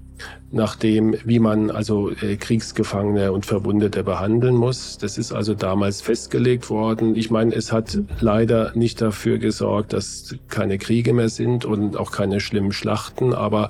nach 0.52 0.76
dem, 0.76 1.16
wie 1.26 1.40
man 1.40 1.70
also 1.70 2.10
äh, 2.10 2.38
Kriegsgefangene 2.38 3.32
und 3.32 3.46
Verwundete 3.46 4.04
behandeln 4.04 4.56
muss. 4.56 4.98
Das 4.98 5.18
ist 5.18 5.32
also 5.32 5.54
damals 5.54 6.02
festgelegt 6.02 6.70
worden. 6.70 7.16
Ich 7.16 7.30
meine, 7.30 7.54
es 7.54 7.72
hat 7.72 7.98
leider 8.20 8.72
nicht 8.76 9.02
dafür 9.02 9.38
gesorgt, 9.38 9.94
dass 9.94 10.36
keine 10.48 10.78
Kriege 10.78 11.14
mehr 11.14 11.30
sind 11.30 11.66
und 11.66 11.98
auch 11.98 12.12
keine 12.12 12.40
schlimmen 12.40 12.72
Schlachten, 12.72 13.34
aber 13.34 13.70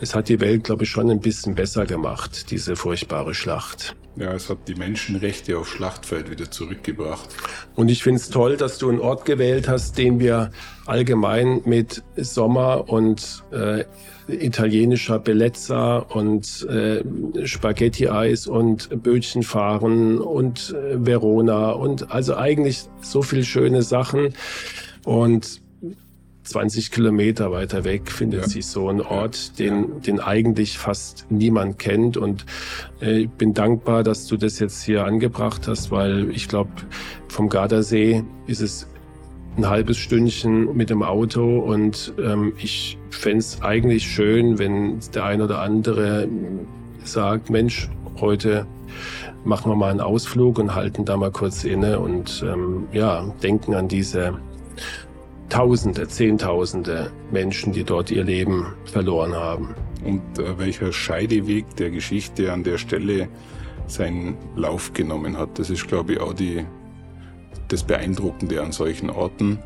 es 0.00 0.14
hat 0.14 0.28
die 0.28 0.40
Welt, 0.40 0.64
glaube 0.64 0.84
ich, 0.84 0.90
schon 0.90 1.10
ein 1.10 1.20
bisschen 1.20 1.54
besser 1.54 1.86
gemacht, 1.86 2.50
diese 2.50 2.76
furchtbare 2.76 3.34
Schlacht. 3.34 3.96
Ja, 4.16 4.34
es 4.34 4.50
hat 4.50 4.68
die 4.68 4.74
Menschenrechte 4.74 5.56
auf 5.56 5.68
Schlachtfeld 5.68 6.30
wieder 6.30 6.50
zurückgebracht. 6.50 7.30
Und 7.74 7.88
ich 7.88 8.02
finde 8.02 8.20
es 8.20 8.28
toll, 8.28 8.58
dass 8.58 8.76
du 8.76 8.90
einen 8.90 9.00
Ort 9.00 9.24
gewählt 9.24 9.68
hast, 9.68 9.96
den 9.96 10.20
wir 10.20 10.50
allgemein 10.86 11.62
mit 11.64 12.02
Sommer 12.16 12.88
und 12.88 13.44
äh, 13.52 13.84
italienischer 14.28 15.18
Bellezza 15.18 15.98
und 15.98 16.66
äh, 16.68 17.02
Spaghetti-Eis 17.46 18.46
und 18.46 19.02
Bötchenfahren 19.02 20.18
und 20.18 20.74
äh, 20.74 21.04
Verona 21.04 21.70
und 21.70 22.10
also 22.10 22.36
eigentlich 22.36 22.84
so 23.00 23.22
viel 23.22 23.44
schöne 23.44 23.82
Sachen. 23.82 24.34
Und 25.04 25.60
20 26.44 26.90
Kilometer 26.90 27.52
weiter 27.52 27.84
weg 27.84 28.10
findet 28.10 28.42
ja. 28.42 28.48
sich 28.48 28.66
so 28.66 28.88
ein 28.88 29.00
Ort, 29.00 29.58
den, 29.58 30.00
den 30.02 30.18
eigentlich 30.20 30.76
fast 30.76 31.26
niemand 31.30 31.78
kennt. 31.78 32.16
Und 32.16 32.44
äh, 33.00 33.20
ich 33.20 33.30
bin 33.30 33.54
dankbar, 33.54 34.02
dass 34.02 34.26
du 34.26 34.36
das 34.36 34.58
jetzt 34.58 34.82
hier 34.82 35.04
angebracht 35.04 35.68
hast, 35.68 35.90
weil 35.90 36.30
ich 36.30 36.48
glaube, 36.48 36.70
vom 37.28 37.48
Gardasee 37.48 38.24
ist 38.46 38.60
es 38.60 38.88
ein 39.56 39.68
halbes 39.68 39.98
Stündchen 39.98 40.76
mit 40.76 40.90
dem 40.90 41.02
Auto 41.02 41.58
und 41.58 42.14
ähm, 42.18 42.54
ich 42.58 42.98
fände 43.10 43.38
es 43.38 43.60
eigentlich 43.62 44.04
schön, 44.04 44.58
wenn 44.58 44.98
der 45.14 45.24
ein 45.24 45.42
oder 45.42 45.60
andere 45.60 46.28
sagt, 47.04 47.50
Mensch, 47.50 47.90
heute 48.20 48.66
machen 49.44 49.70
wir 49.70 49.76
mal 49.76 49.90
einen 49.90 50.00
Ausflug 50.00 50.58
und 50.58 50.74
halten 50.74 51.04
da 51.04 51.16
mal 51.16 51.30
kurz 51.30 51.64
inne 51.64 51.98
und 51.98 52.44
ähm, 52.46 52.86
ja, 52.92 53.24
denken 53.42 53.74
an 53.74 53.88
diese 53.88 54.38
Tausende, 55.48 56.08
Zehntausende 56.08 57.10
Menschen, 57.30 57.74
die 57.74 57.84
dort 57.84 58.10
ihr 58.10 58.24
Leben 58.24 58.68
verloren 58.86 59.34
haben. 59.34 59.74
Und 60.02 60.38
äh, 60.38 60.58
welcher 60.58 60.92
Scheideweg 60.92 61.76
der 61.76 61.90
Geschichte 61.90 62.50
an 62.52 62.64
der 62.64 62.78
Stelle 62.78 63.28
seinen 63.86 64.38
Lauf 64.56 64.94
genommen 64.94 65.36
hat, 65.36 65.58
das 65.58 65.68
ist, 65.68 65.86
glaube 65.88 66.14
ich, 66.14 66.20
auch 66.20 66.32
die, 66.32 66.64
das 67.68 67.82
Beeindruckende 67.84 68.62
an 68.62 68.72
solchen 68.72 69.10
Orten. 69.10 69.58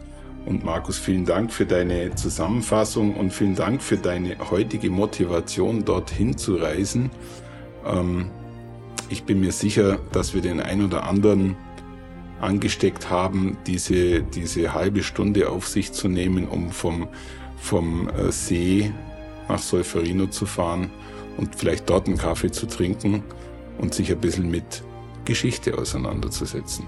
Und 0.45 0.65
Markus, 0.65 0.99
vielen 0.99 1.25
Dank 1.25 1.53
für 1.53 1.67
deine 1.67 2.15
Zusammenfassung 2.15 3.17
und 3.17 3.33
vielen 3.33 3.57
Dank 3.57 3.83
für 3.83 3.97
deine 3.97 4.37
heutige 4.51 4.91
Motivation, 4.91 5.85
dorthin 5.85 6.37
zu 6.37 6.57
reisen. 6.57 7.11
Ähm, 7.85 8.31
ich 9.09 9.25
bin 9.25 9.41
mir 9.41 9.53
sicher, 9.53 9.99
dass 10.13 10.35
wir 10.35 10.41
den 10.41 10.61
ein 10.61 10.85
oder 10.85 11.05
anderen 11.05 11.57
angesteckt 12.41 13.11
haben, 13.11 13.57
diese, 13.67 14.23
diese 14.23 14.75
halbe 14.75 15.03
Stunde 15.03 15.49
auf 15.49 15.67
sich 15.67 15.93
zu 15.93 16.09
nehmen, 16.09 16.47
um 16.47 16.71
vom, 16.71 17.09
vom 17.57 18.09
äh, 18.09 18.31
See 18.31 18.93
nach 19.49 19.59
Solferino 19.59 20.27
zu 20.27 20.47
fahren 20.47 20.91
und 21.37 21.57
vielleicht 21.57 21.89
dort 21.89 22.09
einen 22.09 22.19
Kaffee 22.19 22.51
zu 22.51 22.67
trinken 22.67 23.23
und 23.79 23.95
sich 23.95 24.11
ein 24.11 24.21
bisschen 24.21 24.51
mit 24.51 24.83
Geschichte 25.25 25.77
auseinanderzusetzen. 25.77 26.87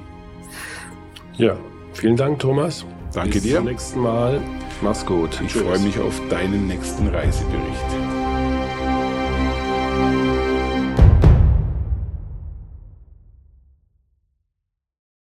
Ja, 1.39 1.57
vielen 1.93 2.17
Dank, 2.17 2.41
Thomas. 2.41 2.85
Danke 3.15 3.35
Bis 3.35 3.43
dir. 3.43 3.49
Bis 3.49 3.57
zum 3.57 3.65
nächsten 3.65 4.01
Mal. 4.01 4.41
Mach's 4.83 5.07
gut. 5.07 5.41
Ich 5.45 5.55
freue 5.55 5.79
mich 5.79 5.99
auf 5.99 6.21
deinen 6.29 6.67
nächsten 6.67 7.09
Reisebericht. 7.09 8.08